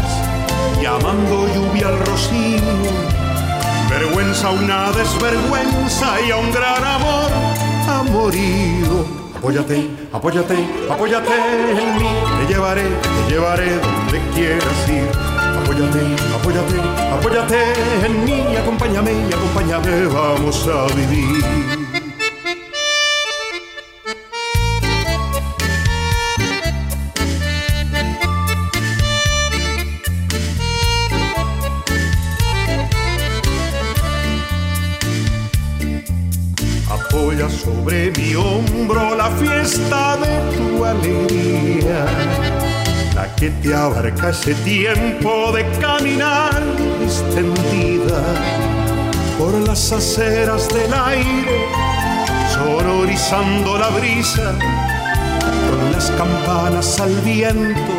llamando 0.82 1.48
lluvia 1.54 1.88
al 1.88 2.00
rocío 2.06 3.15
vergüenza 4.00 4.50
una 4.50 4.92
desvergüenza 4.92 6.20
y 6.28 6.32
a 6.32 6.38
un 6.38 6.52
gran 6.52 6.84
amor 6.84 7.32
ha 7.88 8.04
morido. 8.04 9.06
Apóyate, 9.38 9.90
apóyate, 10.12 10.58
apóyate 10.90 11.32
en 11.82 11.96
mí. 11.96 12.10
Te 12.40 12.54
llevaré, 12.54 12.84
te 12.84 13.34
llevaré 13.34 13.70
donde 13.80 14.20
quieras 14.34 14.90
ir. 14.90 15.10
Apóyate, 15.62 16.02
apóyate, 16.36 16.78
apóyate 17.14 17.60
en 18.06 18.26
mí. 18.26 18.58
Acompáñame 18.58 19.12
y 19.12 19.34
acompáñame, 19.34 20.06
vamos 20.08 20.68
a 20.68 20.94
vivir. 20.96 21.85
Sobre 37.86 38.12
mi 38.18 38.34
hombro 38.34 39.16
la 39.16 39.30
fiesta 39.30 40.18
de 40.18 40.58
tu 40.58 40.84
alegría, 40.84 42.06
la 43.14 43.36
que 43.36 43.52
te 43.52 43.76
abarca 43.76 44.32
ese 44.32 44.56
tiempo 44.56 45.52
de 45.52 45.64
caminar 45.80 46.64
extendida 47.04 48.24
por 49.38 49.54
las 49.68 49.92
aceras 49.92 50.68
del 50.70 50.92
aire, 50.96 51.66
sonorizando 52.56 53.78
la 53.78 53.90
brisa 53.90 54.56
con 55.70 55.92
las 55.92 56.10
campanas 56.10 57.00
al 57.00 57.14
viento 57.22 57.94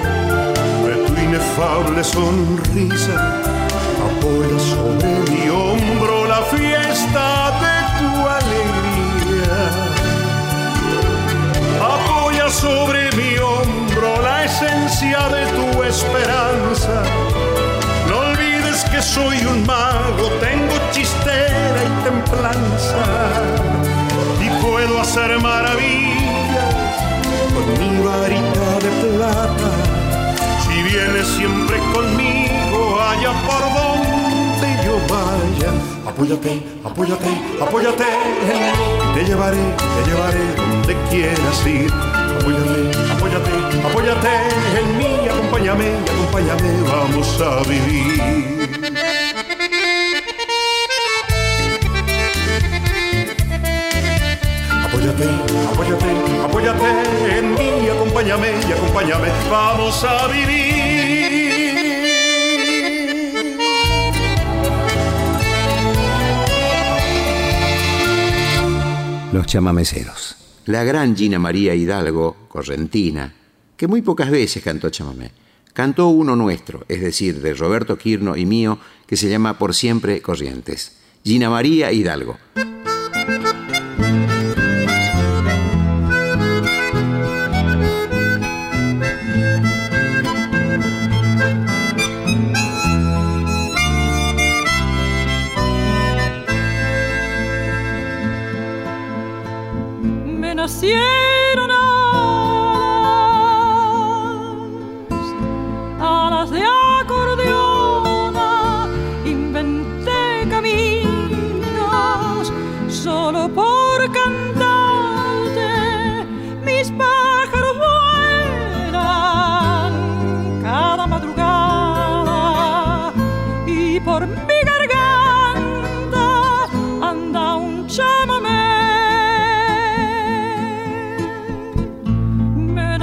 de 0.84 0.96
tu 1.06 1.12
inefable 1.12 2.02
sonrisa. 2.02 3.40
Apoya 4.04 4.58
sobre 4.58 5.15
sobre 12.66 13.12
mi 13.12 13.38
hombro 13.38 14.20
la 14.22 14.44
esencia 14.44 15.20
de 15.36 15.42
tu 15.56 15.82
esperanza. 15.84 16.94
No 18.08 18.16
olvides 18.30 18.84
que 18.90 19.00
soy 19.00 19.38
un 19.52 19.64
mago, 19.64 20.26
tengo 20.46 20.74
chistera 20.90 21.80
y 21.90 21.92
templanza. 22.08 23.04
Y 24.46 24.48
puedo 24.64 25.00
hacer 25.00 25.30
maravillas 25.40 26.94
con 27.54 27.66
mi 27.80 27.92
varita 28.04 28.68
de 28.84 28.90
plata. 29.02 29.70
Si 30.64 30.76
vienes 30.90 31.26
siempre 31.38 31.76
conmigo, 31.94 32.80
allá 33.10 33.32
por 33.48 33.62
donde 33.78 34.68
yo 34.84 34.94
vaya. 35.14 35.70
Apóyate, 36.10 36.52
apóyate, 36.84 37.32
apóyate. 37.64 38.08
Te 39.14 39.24
llevaré, 39.24 39.64
te 39.94 40.10
llevaré 40.10 40.44
donde 40.56 40.96
quieras 41.10 41.66
ir. 41.66 42.15
Apóyate, 42.38 42.78
apóyate, 43.12 43.54
apóyate 43.86 44.34
en 44.78 44.98
mí. 44.98 45.28
Acompáñame, 45.28 45.88
acompáñame, 46.12 46.70
vamos 46.82 47.40
a 47.40 47.62
vivir. 47.68 48.66
Apóyate, 54.86 55.28
apóyate, 55.72 56.10
apóyate 56.44 56.90
en 57.38 57.54
mí, 57.54 57.88
acompáñame 57.88 58.48
y 58.68 58.72
acompáñame, 58.72 59.28
vamos 59.50 60.04
a 60.04 60.26
vivir. 60.28 60.86
Los 69.32 69.46
chamameceros. 69.46 70.25
La 70.66 70.82
gran 70.82 71.16
Gina 71.16 71.38
María 71.38 71.76
Hidalgo, 71.76 72.48
correntina, 72.48 73.32
que 73.76 73.86
muy 73.86 74.02
pocas 74.02 74.30
veces 74.30 74.64
cantó 74.64 74.90
chamamé. 74.90 75.30
Cantó 75.72 76.08
uno 76.08 76.34
nuestro, 76.34 76.84
es 76.88 77.00
decir, 77.00 77.40
de 77.40 77.54
Roberto 77.54 77.96
Quirno 77.96 78.36
y 78.36 78.46
mío, 78.46 78.80
que 79.06 79.16
se 79.16 79.30
llama 79.30 79.58
Por 79.58 79.76
Siempre 79.76 80.20
Corrientes. 80.20 80.96
Gina 81.22 81.50
María 81.50 81.92
Hidalgo. 81.92 82.36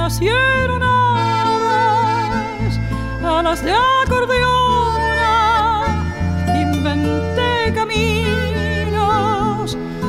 Nacieron 0.04 0.82
alas, 0.82 2.78
alas 3.24 3.64
de 3.64 3.72
acordeona, 4.02 5.32
inventé 6.46 7.72
caminos 7.72 8.18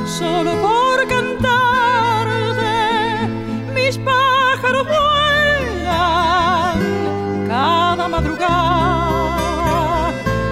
solo 0.05 0.51
por 0.65 1.07
cantarte. 1.07 2.75
Mis 3.73 3.97
pájaros 3.99 4.85
vuelan 4.85 6.77
cada 7.47 8.09
madrugada 8.09 8.51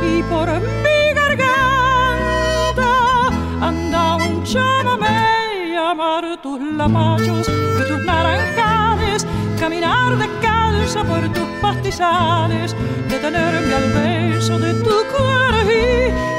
y 0.10 0.24
por 0.24 0.48
mi 0.84 1.00
garganta 1.20 2.92
anda 3.60 4.16
un 4.16 4.42
chamamé 4.46 5.78
amar 5.78 6.24
tus 6.42 6.62
lapachos 6.62 7.46
y 7.50 7.82
tus 7.90 8.00
naranjales, 8.06 8.73
caminar 9.64 10.18
descalza 10.18 11.06
por 11.06 11.22
tus 11.32 11.48
pastizales, 11.62 12.76
detenerme 13.08 13.74
al 13.74 13.88
beso 13.94 14.60
de 14.60 14.74
tu 14.84 14.96
cuerpo 15.14 15.72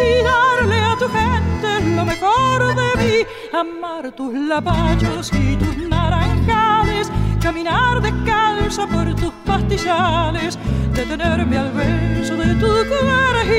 y 0.09 0.23
darle 0.23 0.79
a 0.79 0.95
tu 0.99 1.09
gente 1.09 1.71
lo 1.97 2.05
mejor 2.05 2.75
de 2.81 2.91
mí, 3.01 3.17
amar 3.59 4.13
tus 4.13 4.35
lapachos 4.35 5.33
y 5.33 5.57
tus 5.57 5.75
naranjales, 5.89 7.11
caminar 7.41 8.03
descalza 8.03 8.87
por 8.87 9.15
tus 9.15 9.33
pastizales, 9.47 10.59
detenerme 10.93 11.57
al 11.57 11.71
beso 11.73 12.37
de 12.37 12.55
tu 12.57 12.73
cuerpo 12.91 13.55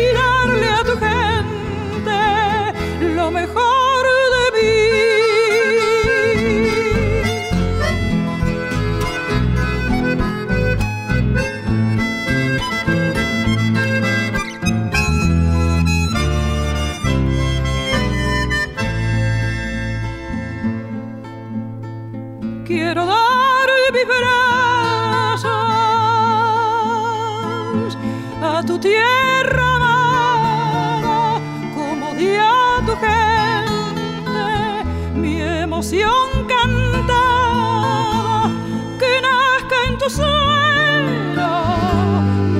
y 0.00 0.14
darle 0.14 0.68
a 0.70 0.84
tu 0.84 0.94
gente 1.08 2.18
lo 3.16 3.32
mejor 3.32 3.75
tierra 28.78 29.76
amada, 29.76 31.40
como 31.74 32.14
di 32.14 32.36
tu 32.86 32.94
gente, 32.96 34.84
mi 35.14 35.40
emoción 35.40 36.46
cantada, 36.46 38.50
que 38.98 39.20
nazca 39.22 39.76
en 39.88 39.98
tu 39.98 40.10
suelo, 40.10 41.48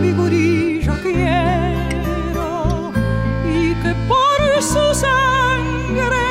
mi 0.01 0.13
gurillo 0.13 0.95
quiero, 1.03 2.93
y 3.45 3.75
que 3.83 3.95
por 4.09 4.63
su 4.63 4.95
sangre 4.95 6.29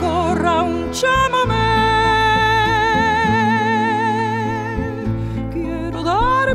corra 0.00 0.62
un 0.62 0.90
chamamé. 0.92 1.66
Quiero 5.52 6.02
dar 6.02 6.48
a 6.48 6.54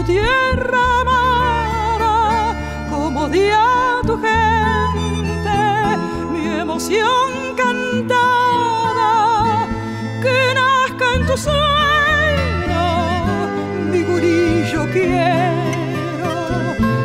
tu 0.00 0.06
tierra 0.06 1.00
amada, 1.00 2.54
como 2.88 3.28
di 3.28 3.50
a 3.50 4.00
tu 4.06 4.16
gente 4.16 5.60
mi 6.32 6.46
emoción 6.46 7.54
cantada, 7.56 9.10
que 10.22 10.54
nazca 10.54 11.06
en 11.16 11.26
tu 11.26 11.36
sueño, 11.36 12.86
mi 13.92 14.02
gurillo 14.02 14.86
quiero, 14.90 16.32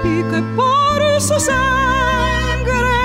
y 0.03 0.23
que 0.29 0.41
por 0.55 0.99
su 1.19 1.37
sangre 1.39 2.97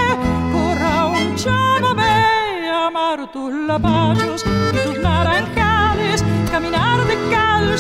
corra 0.53 1.07
un 1.07 1.35
chamamé, 1.35 2.71
amar 2.87 3.27
tus 3.33 3.53
lapachos 3.53 4.45
y 4.73 4.77
tus 4.87 4.99
naranjas 5.01 5.40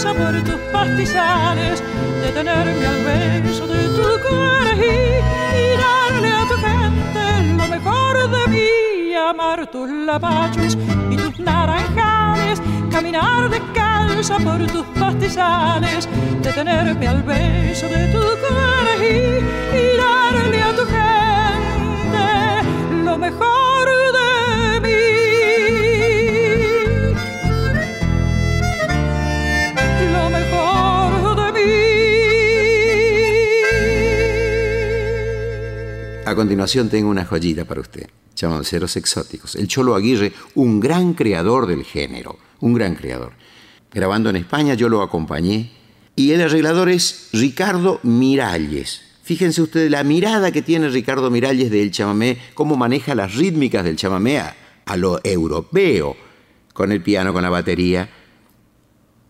por 0.02 0.42
tus 0.44 0.60
pastizales, 0.72 1.82
detenerme 2.22 2.86
al 2.86 3.04
beso 3.04 3.66
de 3.66 3.84
tu 3.88 4.02
cuerpo 4.02 4.82
y 4.82 5.76
darle 5.76 6.32
a 6.32 6.48
tu 6.48 6.54
gente 6.54 7.54
lo 7.58 7.68
mejor 7.68 8.30
de 8.30 8.48
mí, 8.48 9.14
amar 9.14 9.70
tus 9.70 9.90
lapachos 9.90 10.78
y 11.10 11.16
tus 11.16 11.38
naranjales, 11.40 12.62
caminar 12.90 13.50
de 13.50 13.60
calza 13.74 14.38
por 14.38 14.66
tus 14.68 14.86
pastizales, 14.98 16.08
detenerme 16.40 17.06
al 17.06 17.22
beso 17.22 17.86
de 17.86 18.06
tu 18.06 18.20
cuerpo 18.20 19.04
y 19.04 19.98
darle 19.98 20.62
a 20.62 20.76
tu 20.76 20.84
gente 20.86 22.24
lo 23.04 23.18
mejor 23.18 23.59
A 36.30 36.36
continuación 36.36 36.88
tengo 36.88 37.10
una 37.10 37.24
joyita 37.24 37.64
para 37.64 37.80
usted. 37.80 38.08
Chamanceros 38.36 38.96
exóticos. 38.96 39.56
El 39.56 39.66
Cholo 39.66 39.96
Aguirre, 39.96 40.32
un 40.54 40.78
gran 40.78 41.14
creador 41.14 41.66
del 41.66 41.82
género. 41.82 42.38
Un 42.60 42.72
gran 42.72 42.94
creador. 42.94 43.32
Grabando 43.92 44.30
en 44.30 44.36
España 44.36 44.74
yo 44.74 44.88
lo 44.88 45.02
acompañé. 45.02 45.72
Y 46.14 46.30
el 46.30 46.42
arreglador 46.42 46.88
es 46.88 47.30
Ricardo 47.32 47.98
Miralles. 48.04 49.00
Fíjense 49.24 49.60
ustedes 49.60 49.90
la 49.90 50.04
mirada 50.04 50.52
que 50.52 50.62
tiene 50.62 50.88
Ricardo 50.88 51.32
Miralles 51.32 51.68
del 51.68 51.90
chamamé, 51.90 52.38
cómo 52.54 52.76
maneja 52.76 53.16
las 53.16 53.34
rítmicas 53.34 53.82
del 53.82 53.96
chamamé 53.96 54.38
a, 54.38 54.54
a 54.86 54.96
lo 54.96 55.18
europeo, 55.24 56.16
con 56.72 56.92
el 56.92 57.02
piano, 57.02 57.32
con 57.32 57.42
la 57.42 57.50
batería. 57.50 58.08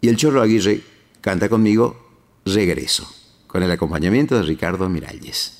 Y 0.03 0.09
el 0.09 0.19
Cholo 0.19 0.43
Aguirre 0.43 0.83
canta 1.23 1.49
conmigo 1.49 2.11
Regreso, 2.45 3.11
con 3.47 3.63
el 3.63 3.71
acompañamiento 3.71 4.37
de 4.37 4.43
Ricardo 4.43 4.87
Miralles. 4.91 5.60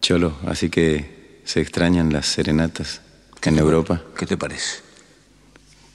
Cholo, 0.00 0.34
así 0.46 0.70
que 0.70 1.40
se 1.44 1.60
extrañan 1.60 2.12
las 2.12 2.26
serenatas 2.26 3.02
en 3.42 3.58
Europa. 3.58 4.02
¿Qué 4.16 4.26
te 4.26 4.36
parece? 4.36 4.80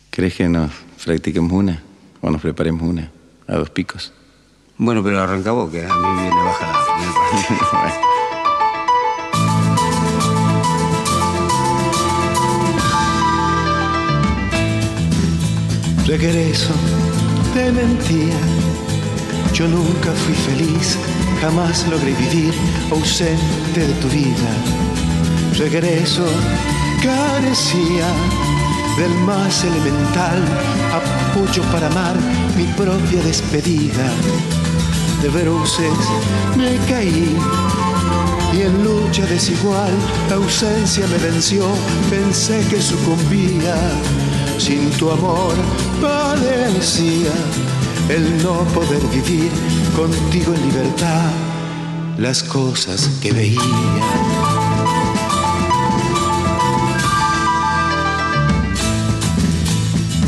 ¿Crees 0.09 0.35
que 0.35 0.47
nos 0.47 0.71
practiquemos 1.03 1.51
una 1.51 1.83
o 2.21 2.29
nos 2.29 2.41
preparemos 2.41 2.83
una 2.83 3.11
a 3.47 3.55
dos 3.55 3.69
picos? 3.69 4.13
Bueno, 4.77 5.03
pero 5.03 5.21
arranca 5.21 5.51
vos, 5.51 5.71
que 5.71 5.85
a 5.85 5.93
mí 5.93 6.21
viene 6.21 6.43
baja 6.43 6.67
la... 6.67 6.75
Regreso 16.07 16.73
de 17.55 17.71
mentira. 17.71 18.74
Yo 19.55 19.69
nunca 19.69 20.11
fui 20.11 20.33
feliz, 20.33 20.97
jamás 21.39 21.87
logré 21.87 22.13
vivir 22.13 22.53
ausente 22.91 23.87
de 23.87 23.93
tu 24.01 24.09
vida. 24.09 24.51
Regreso, 25.57 26.25
carecía 27.01 28.05
del 28.97 29.13
más 29.25 29.63
elemental 29.63 30.43
apoyo 30.91 31.63
para 31.71 31.87
amar 31.87 32.17
mi 32.57 32.65
propia 32.73 33.23
despedida. 33.23 34.11
De 35.21 35.29
bruces 35.29 36.03
me 36.57 36.75
caí 36.89 37.37
y 38.51 38.61
en 38.61 38.83
lucha 38.83 39.25
desigual 39.25 39.93
la 40.29 40.35
ausencia 40.35 41.07
me 41.07 41.17
venció, 41.17 41.63
pensé 42.09 42.59
que 42.69 42.81
sucumbía. 42.81 43.77
Sin 44.57 44.89
tu 44.91 45.11
amor 45.11 45.53
padecía 46.01 47.31
el 48.09 48.43
no 48.43 48.63
poder 48.65 49.01
vivir 49.07 49.51
contigo 49.95 50.53
en 50.53 50.61
libertad 50.67 51.31
las 52.17 52.43
cosas 52.43 53.09
que 53.21 53.31
veía. 53.31 53.59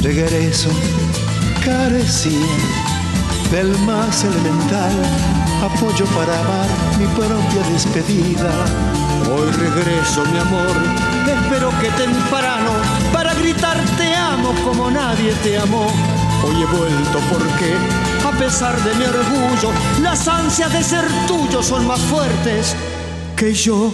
Regreso 0.01 0.69
carecía 1.63 2.55
del 3.51 3.77
más 3.79 4.23
elemental 4.23 4.93
apoyo 5.63 6.05
para 6.07 6.39
amar 6.39 6.67
mi 6.97 7.05
propia 7.07 7.61
despedida. 7.71 8.51
Hoy 9.31 9.51
regreso, 9.51 10.25
mi 10.31 10.37
amor, 10.39 10.75
espero 11.27 11.69
que 11.79 11.89
temprano 11.91 12.71
para 13.13 13.33
gritar 13.35 13.77
te 13.97 14.15
amo 14.15 14.53
como 14.63 14.89
nadie 14.89 15.33
te 15.43 15.57
amó. 15.57 16.16
Hoy 16.43 16.61
he 16.61 16.65
vuelto 16.65 17.19
porque, 17.31 17.73
a 18.25 18.31
pesar 18.37 18.75
de 18.83 18.95
mi 18.95 19.03
orgullo, 19.05 19.71
las 20.01 20.27
ansias 20.27 20.71
de 20.71 20.83
ser 20.83 21.05
tuyo 21.27 21.63
son 21.63 21.87
más 21.87 21.99
fuertes 22.01 22.75
que 23.35 23.53
yo. 23.53 23.91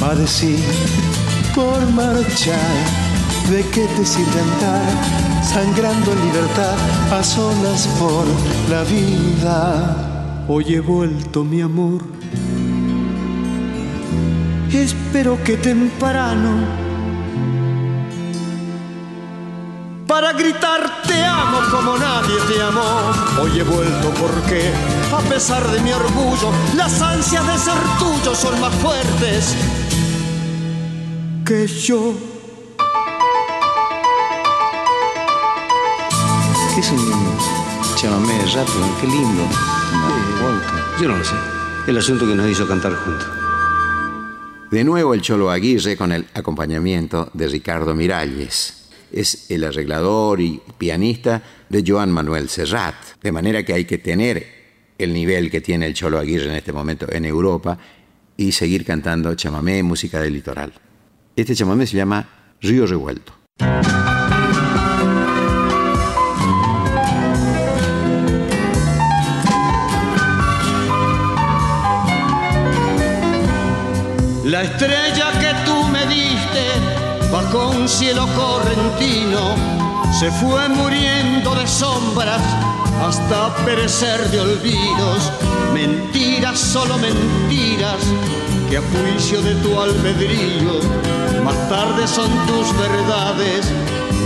Padecí 0.00 0.56
por 1.54 1.80
marchar, 1.92 2.58
¿de 3.50 3.62
qué 3.70 3.86
te 3.96 4.04
sirve 4.04 4.40
andar? 4.40 5.42
Sangrando 5.42 6.12
en 6.12 6.20
libertad, 6.26 6.76
a 7.10 7.22
solas 7.22 7.86
por 7.98 8.26
la 8.68 8.82
vida. 8.84 10.44
Hoy 10.48 10.74
he 10.74 10.80
vuelto, 10.80 11.42
mi 11.44 11.62
amor. 11.62 12.02
Espero 14.74 15.38
que 15.44 15.56
temprano 15.56 16.50
para 20.08 20.32
gritar 20.32 21.02
te 21.06 21.24
amo 21.24 21.58
como 21.70 21.96
nadie 21.96 22.36
te 22.48 22.60
amó. 22.60 23.12
Hoy 23.40 23.60
he 23.60 23.62
vuelto 23.62 24.10
porque, 24.20 24.72
a 25.12 25.20
pesar 25.28 25.64
de 25.70 25.80
mi 25.80 25.92
orgullo, 25.92 26.50
las 26.76 27.00
ansias 27.00 27.46
de 27.46 27.56
ser 27.56 27.80
tuyo 28.00 28.34
son 28.34 28.60
más 28.60 28.74
fuertes 28.74 29.54
que 31.46 31.68
yo. 31.68 32.14
¿Qué 36.74 36.80
es 36.80 36.90
un 36.90 37.38
chamamé 37.94 38.38
rápido? 38.46 38.88
Qué 39.00 39.06
lindo. 39.06 39.42
Yo 41.00 41.08
no 41.08 41.16
lo 41.16 41.24
sé. 41.24 41.34
El 41.86 41.96
asunto 41.96 42.26
que 42.26 42.34
nos 42.34 42.48
hizo 42.48 42.66
cantar 42.66 42.92
juntos. 42.96 43.43
De 44.74 44.82
nuevo 44.82 45.14
el 45.14 45.20
Cholo 45.20 45.52
Aguirre 45.52 45.96
con 45.96 46.10
el 46.10 46.26
acompañamiento 46.34 47.30
de 47.32 47.46
Ricardo 47.46 47.94
Miralles. 47.94 48.88
Es 49.12 49.48
el 49.48 49.62
arreglador 49.62 50.40
y 50.40 50.60
pianista 50.76 51.40
de 51.68 51.84
Joan 51.86 52.10
Manuel 52.10 52.48
Serrat. 52.48 52.96
De 53.22 53.30
manera 53.30 53.62
que 53.62 53.72
hay 53.72 53.84
que 53.84 53.98
tener 53.98 54.44
el 54.98 55.12
nivel 55.12 55.48
que 55.48 55.60
tiene 55.60 55.86
el 55.86 55.94
Cholo 55.94 56.18
Aguirre 56.18 56.46
en 56.46 56.56
este 56.56 56.72
momento 56.72 57.06
en 57.08 57.24
Europa 57.24 57.78
y 58.36 58.50
seguir 58.50 58.84
cantando 58.84 59.32
chamamé, 59.36 59.80
música 59.84 60.20
del 60.20 60.32
litoral. 60.32 60.72
Este 61.36 61.54
chamamé 61.54 61.86
se 61.86 61.96
llama 61.96 62.28
Río 62.60 62.84
Revuelto. 62.84 63.32
Cielo 77.98 78.26
correntino 78.34 79.54
se 80.18 80.28
fue 80.32 80.68
muriendo 80.68 81.54
de 81.54 81.64
sombras 81.64 82.42
hasta 83.00 83.54
perecer 83.64 84.20
de 84.32 84.40
olvidos. 84.40 85.30
Mentiras, 85.72 86.58
solo 86.58 86.98
mentiras, 86.98 88.02
que 88.68 88.78
a 88.78 88.82
juicio 88.82 89.40
de 89.42 89.54
tu 89.62 89.80
albedrío 89.80 90.80
más 91.44 91.68
tarde 91.68 92.08
son 92.08 92.30
tus 92.48 92.76
verdades 92.76 93.64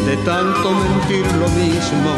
de 0.07 0.17
tanto 0.25 0.71
mentir 0.71 1.27
lo 1.37 1.49
mismo. 1.51 2.13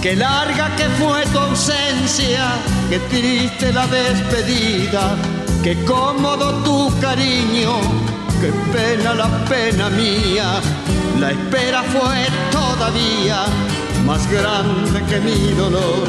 Qué 0.00 0.14
larga 0.14 0.76
que 0.76 0.84
fue 1.00 1.26
tu 1.32 1.38
ausencia, 1.40 2.44
qué 2.88 3.00
triste 3.10 3.72
la 3.72 3.88
despedida, 3.88 5.16
qué 5.64 5.84
cómodo 5.84 6.62
tu 6.62 6.92
cariño, 7.00 7.80
qué 8.40 8.52
pena 8.72 9.14
la 9.14 9.44
pena 9.46 9.88
mía. 9.90 10.60
La 11.20 11.30
espera 11.30 11.82
fue 11.82 12.26
todavía 12.50 13.44
más 14.04 14.30
grande 14.30 15.02
que 15.08 15.20
mi 15.20 15.52
dolor. 15.54 16.06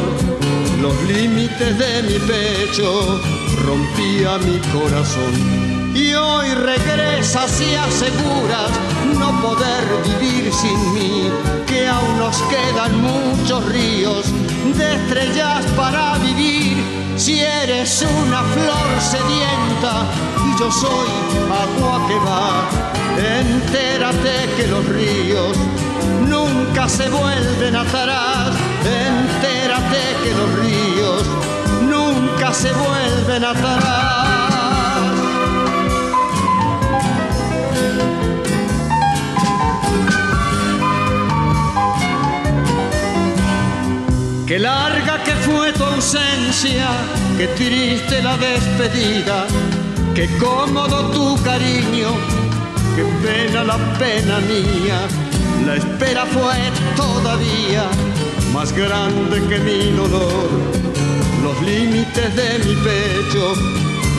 Los 0.82 0.96
límites 1.04 1.78
de 1.78 2.04
mi 2.04 2.20
pecho 2.20 3.20
rompía 3.66 4.38
mi 4.40 4.58
corazón 4.72 5.96
y 5.96 6.14
hoy 6.14 6.50
regresas 6.54 7.62
y 7.62 7.74
aseguras 7.76 8.72
no 9.20 9.42
poder 9.42 9.84
vivir 10.06 10.52
sin 10.54 10.94
mí, 10.94 11.30
que 11.66 11.88
aún 11.88 12.18
nos 12.18 12.38
quedan 12.44 13.02
muchos 13.02 13.66
ríos 13.66 14.26
de 14.78 14.96
estrellas 14.96 15.66
para 15.76 16.18
vivir. 16.20 16.78
Si 17.16 17.40
eres 17.40 18.06
una 18.24 18.44
flor 18.44 18.88
sedienta 19.00 20.06
y 20.48 20.60
yo 20.60 20.72
soy 20.72 21.10
agua 21.64 22.08
que 22.08 22.16
va, 22.28 22.70
entérate 23.40 24.50
que 24.56 24.68
los 24.68 24.86
ríos 24.86 25.58
nunca 26.28 26.88
se 26.88 27.10
vuelven 27.10 27.76
atrás, 27.76 28.56
entérate 28.84 30.02
que 30.24 30.32
los 30.40 30.50
ríos 30.60 31.24
nunca 31.82 32.54
se 32.54 32.72
vuelven 32.74 33.44
atrás. 33.44 34.37
Larga 44.60 45.24
que 45.24 45.34
fue 45.46 45.72
tu 45.74 45.84
ausencia, 45.84 46.88
qué 47.38 47.48
triste 47.50 48.24
la 48.24 48.36
despedida, 48.38 49.46
qué 50.16 50.28
cómodo 50.40 51.12
tu 51.12 51.44
cariño, 51.44 52.10
qué 52.96 53.04
pena 53.24 53.64
la 53.64 53.78
pena 54.00 54.40
mía. 54.40 55.00
La 55.64 55.76
espera 55.76 56.26
fue 56.26 56.56
todavía 56.96 57.84
más 58.52 58.72
grande 58.74 59.44
que 59.48 59.60
mi 59.60 59.92
dolor. 59.92 60.50
Los 61.44 61.62
límites 61.62 62.36
de 62.36 62.58
mi 62.66 62.76
pecho 62.76 63.54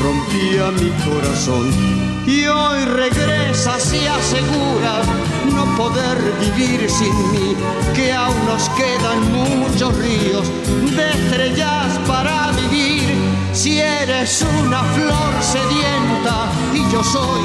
rompía 0.03 0.71
mi 0.71 0.91
corazón. 1.05 2.08
Y 2.29 2.47
hoy 2.47 2.85
regresas 2.85 3.91
y 3.91 4.07
aseguras 4.07 5.07
no 5.51 5.65
poder 5.79 6.19
vivir 6.39 6.87
sin 6.91 7.33
mí, 7.33 7.57
que 7.95 8.13
aún 8.13 8.37
nos 8.45 8.69
quedan 8.71 9.33
muchos 9.33 9.97
ríos 9.97 10.47
de 10.95 11.09
estrellas 11.09 11.99
para 12.07 12.53
vivir. 12.53 13.15
Si 13.55 13.81
eres 13.81 14.45
una 14.61 14.83
flor 14.83 15.33
sedienta 15.41 16.53
y 16.75 16.93
yo 16.93 17.03
soy 17.03 17.41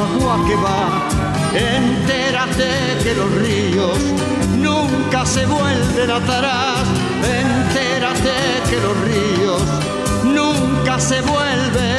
agua 0.00 0.38
que 0.46 0.56
va, 0.56 0.88
entérate 1.52 2.70
que 3.02 3.14
los 3.14 3.30
ríos 3.34 3.98
nunca 4.56 5.26
se 5.26 5.44
vuelven 5.44 6.10
atrás. 6.10 6.86
Entérate 7.22 8.32
que 8.70 8.76
los 8.80 8.96
ríos 9.02 9.62
nunca 10.24 10.98
se 10.98 11.20
vuelven. 11.20 11.91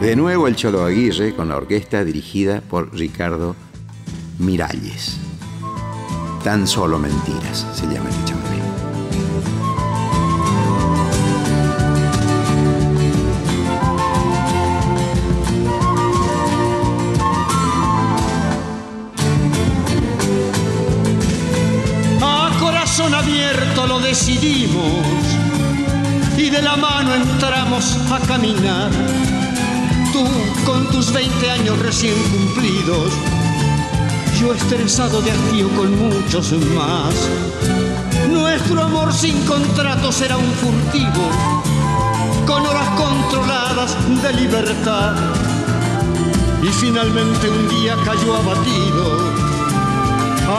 De 0.00 0.16
nuevo 0.16 0.48
el 0.48 0.56
Cholo 0.56 0.84
Aguirre 0.84 1.32
con 1.34 1.48
la 1.48 1.56
orquesta 1.56 2.04
dirigida 2.04 2.60
por 2.60 2.92
Ricardo 2.92 3.54
Miralles. 4.38 5.18
Tan 6.42 6.66
solo 6.66 6.98
mentiras 6.98 7.66
se 7.72 7.86
llama 7.86 8.08
el 8.10 8.24
chamamé. 8.24 8.71
Decidimos 24.12 25.06
y 26.36 26.50
de 26.50 26.60
la 26.60 26.76
mano 26.76 27.14
entramos 27.14 27.96
a 28.10 28.18
caminar. 28.26 28.90
Tú 30.12 30.22
con 30.66 30.86
tus 30.90 31.10
20 31.10 31.50
años 31.50 31.78
recién 31.78 32.14
cumplidos, 32.30 33.10
yo 34.38 34.52
estresado 34.52 35.22
de 35.22 35.30
hastío 35.30 35.66
con 35.70 35.98
muchos 35.98 36.52
más. 36.76 37.14
Nuestro 38.28 38.82
amor 38.82 39.14
sin 39.14 39.40
contrato 39.46 40.12
será 40.12 40.36
un 40.36 40.52
furtivo, 40.60 41.30
con 42.46 42.66
horas 42.66 42.90
controladas 42.90 43.96
de 44.22 44.32
libertad. 44.34 45.16
Y 46.62 46.68
finalmente 46.68 47.48
un 47.48 47.66
día 47.70 47.96
cayó 48.04 48.36
abatido 48.36 49.52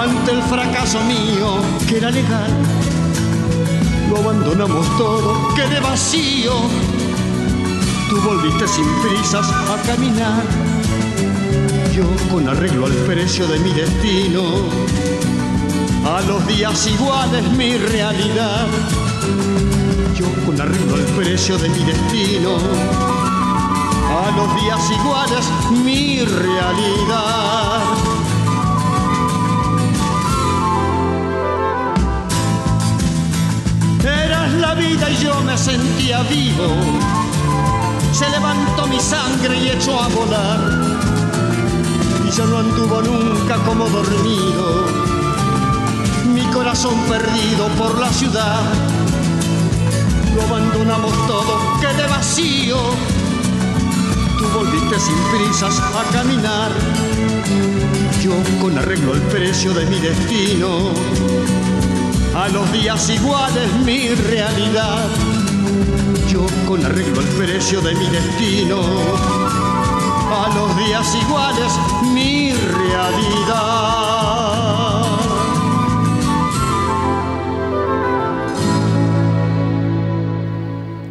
ante 0.02 0.32
el 0.32 0.42
fracaso 0.42 1.00
mío 1.02 1.62
que 1.88 1.98
era 1.98 2.10
legal. 2.10 2.83
Lo 4.14 4.20
abandonamos 4.20 4.86
todo, 4.96 5.56
quedé 5.56 5.80
vacío. 5.80 6.52
Tú 8.10 8.22
volviste 8.22 8.68
sin 8.68 8.86
prisas 9.02 9.50
a 9.50 9.82
caminar. 9.88 10.44
Yo 11.96 12.04
con 12.32 12.48
arreglo 12.48 12.86
al 12.86 12.92
precio 13.08 13.48
de 13.48 13.58
mi 13.58 13.72
destino. 13.72 14.44
A 16.06 16.22
los 16.28 16.46
días 16.46 16.86
iguales 16.86 17.44
mi 17.54 17.76
realidad. 17.76 18.68
Yo 20.16 20.28
con 20.46 20.62
arreglo 20.62 20.94
al 20.94 21.06
precio 21.18 21.58
de 21.58 21.70
mi 21.70 21.84
destino. 21.84 22.58
A 24.12 24.30
los 24.38 24.62
días 24.62 24.92
iguales 24.92 25.46
mi 25.84 26.24
realidad. 26.24 28.03
La 34.60 34.74
vida 34.76 35.10
y 35.10 35.18
yo 35.18 35.42
me 35.42 35.58
sentía 35.58 36.22
vivo. 36.24 36.68
Se 38.12 38.30
levantó 38.30 38.88
mi 38.88 39.00
sangre 39.00 39.58
y 39.58 39.70
echó 39.70 40.02
a 40.02 40.08
volar. 40.08 40.60
Y 42.28 42.32
ya 42.32 42.46
no 42.46 42.60
anduvo 42.60 43.02
nunca 43.02 43.56
como 43.66 43.88
dormido. 43.90 44.86
Mi 46.34 46.42
corazón 46.52 46.96
perdido 47.10 47.68
por 47.78 48.00
la 48.00 48.10
ciudad. 48.10 48.62
Lo 50.36 50.42
abandonamos 50.44 51.14
todo, 51.28 51.60
quedé 51.80 52.08
vacío. 52.08 52.78
Tú 54.38 54.46
volviste 54.58 55.00
sin 55.00 55.16
prisas 55.32 55.80
a 55.80 56.04
caminar. 56.12 56.72
Yo 58.22 58.34
con 58.62 58.78
arreglo 58.78 59.14
el 59.14 59.22
precio 59.24 59.74
de 59.74 59.86
mi 59.86 60.00
destino 60.00 60.92
a 62.44 62.50
los 62.50 62.70
días 62.74 63.10
iguales 63.10 63.74
mi 63.86 64.10
realidad. 64.10 65.08
Yo 66.30 66.46
con 66.68 66.84
arreglo 66.86 67.22
el 67.22 67.28
precio 67.38 67.80
de 67.80 67.96
mi 67.96 68.10
destino, 68.10 68.82
a 68.82 70.52
los 70.54 70.78
días 70.78 71.16
iguales 71.24 71.72
mi 72.14 72.52
realidad. 72.52 73.94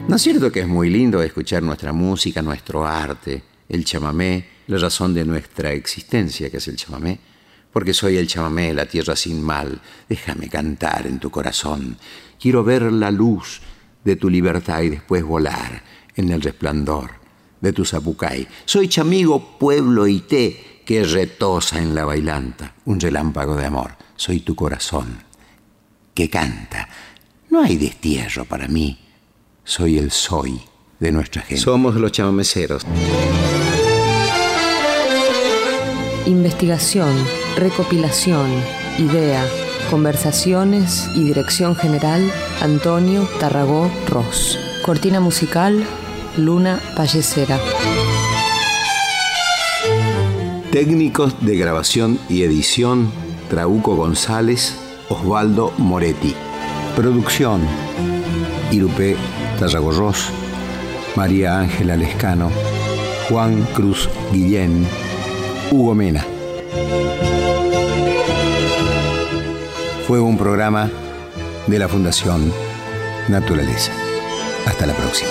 ¿No 0.06 0.16
es 0.16 0.22
cierto 0.22 0.52
que 0.52 0.60
es 0.60 0.68
muy 0.68 0.90
lindo 0.90 1.22
escuchar 1.22 1.62
nuestra 1.62 1.94
música, 1.94 2.42
nuestro 2.42 2.86
arte, 2.86 3.42
el 3.70 3.86
chamamé, 3.86 4.44
la 4.66 4.76
razón 4.76 5.14
de 5.14 5.24
nuestra 5.24 5.72
existencia, 5.72 6.50
que 6.50 6.58
es 6.58 6.68
el 6.68 6.76
chamamé? 6.76 7.31
Porque 7.72 7.94
soy 7.94 8.16
el 8.16 8.26
chamamé, 8.26 8.74
la 8.74 8.86
tierra 8.86 9.16
sin 9.16 9.42
mal. 9.42 9.80
Déjame 10.08 10.48
cantar 10.48 11.06
en 11.06 11.18
tu 11.18 11.30
corazón. 11.30 11.96
Quiero 12.38 12.62
ver 12.62 12.92
la 12.92 13.10
luz 13.10 13.60
de 14.04 14.16
tu 14.16 14.28
libertad 14.28 14.82
y 14.82 14.90
después 14.90 15.24
volar 15.24 15.82
en 16.14 16.30
el 16.30 16.42
resplandor 16.42 17.10
de 17.60 17.72
tu 17.72 17.84
zapucay. 17.84 18.46
Soy 18.64 18.88
chamigo, 18.88 19.58
pueblo 19.58 20.06
y 20.06 20.20
té 20.20 20.82
que 20.84 21.04
retosa 21.04 21.78
en 21.78 21.94
la 21.94 22.04
bailanta, 22.04 22.74
un 22.84 23.00
relámpago 23.00 23.54
de 23.56 23.66
amor. 23.66 23.92
Soy 24.16 24.40
tu 24.40 24.54
corazón 24.54 25.22
que 26.12 26.28
canta. 26.28 26.88
No 27.50 27.62
hay 27.62 27.76
destierro 27.76 28.44
para 28.44 28.68
mí. 28.68 28.98
Soy 29.64 29.98
el 29.98 30.10
soy 30.10 30.60
de 30.98 31.12
nuestra 31.12 31.42
gente. 31.42 31.62
Somos 31.62 31.94
los 31.94 32.12
chamameceros. 32.12 32.84
Investigación, 36.26 37.12
recopilación, 37.56 38.50
idea, 38.98 39.44
conversaciones 39.90 41.08
y 41.14 41.24
dirección 41.24 41.76
general, 41.76 42.30
Antonio 42.60 43.28
Tarragó 43.40 43.90
Ross. 44.08 44.58
Cortina 44.82 45.20
musical, 45.20 45.84
Luna 46.36 46.80
Pallecera. 46.96 47.58
Técnicos 50.70 51.34
de 51.44 51.56
grabación 51.56 52.18
y 52.28 52.42
edición, 52.42 53.12
Trauco 53.50 53.94
González, 53.94 54.74
Osvaldo 55.08 55.72
Moretti. 55.78 56.34
Producción, 56.96 57.60
Irupé 58.70 59.16
Tarragorros, 59.58 60.30
María 61.14 61.58
Ángela 61.58 61.96
Lescano, 61.96 62.50
Juan 63.28 63.62
Cruz 63.74 64.08
Guillén, 64.32 64.86
Hugo 65.70 65.94
Mena. 65.94 66.24
Fue 70.12 70.20
un 70.20 70.36
programa 70.36 70.90
de 71.66 71.78
la 71.78 71.88
Fundación 71.88 72.52
Naturaleza. 73.30 73.92
Hasta 74.66 74.84
la 74.84 74.92
próxima. 74.92 75.30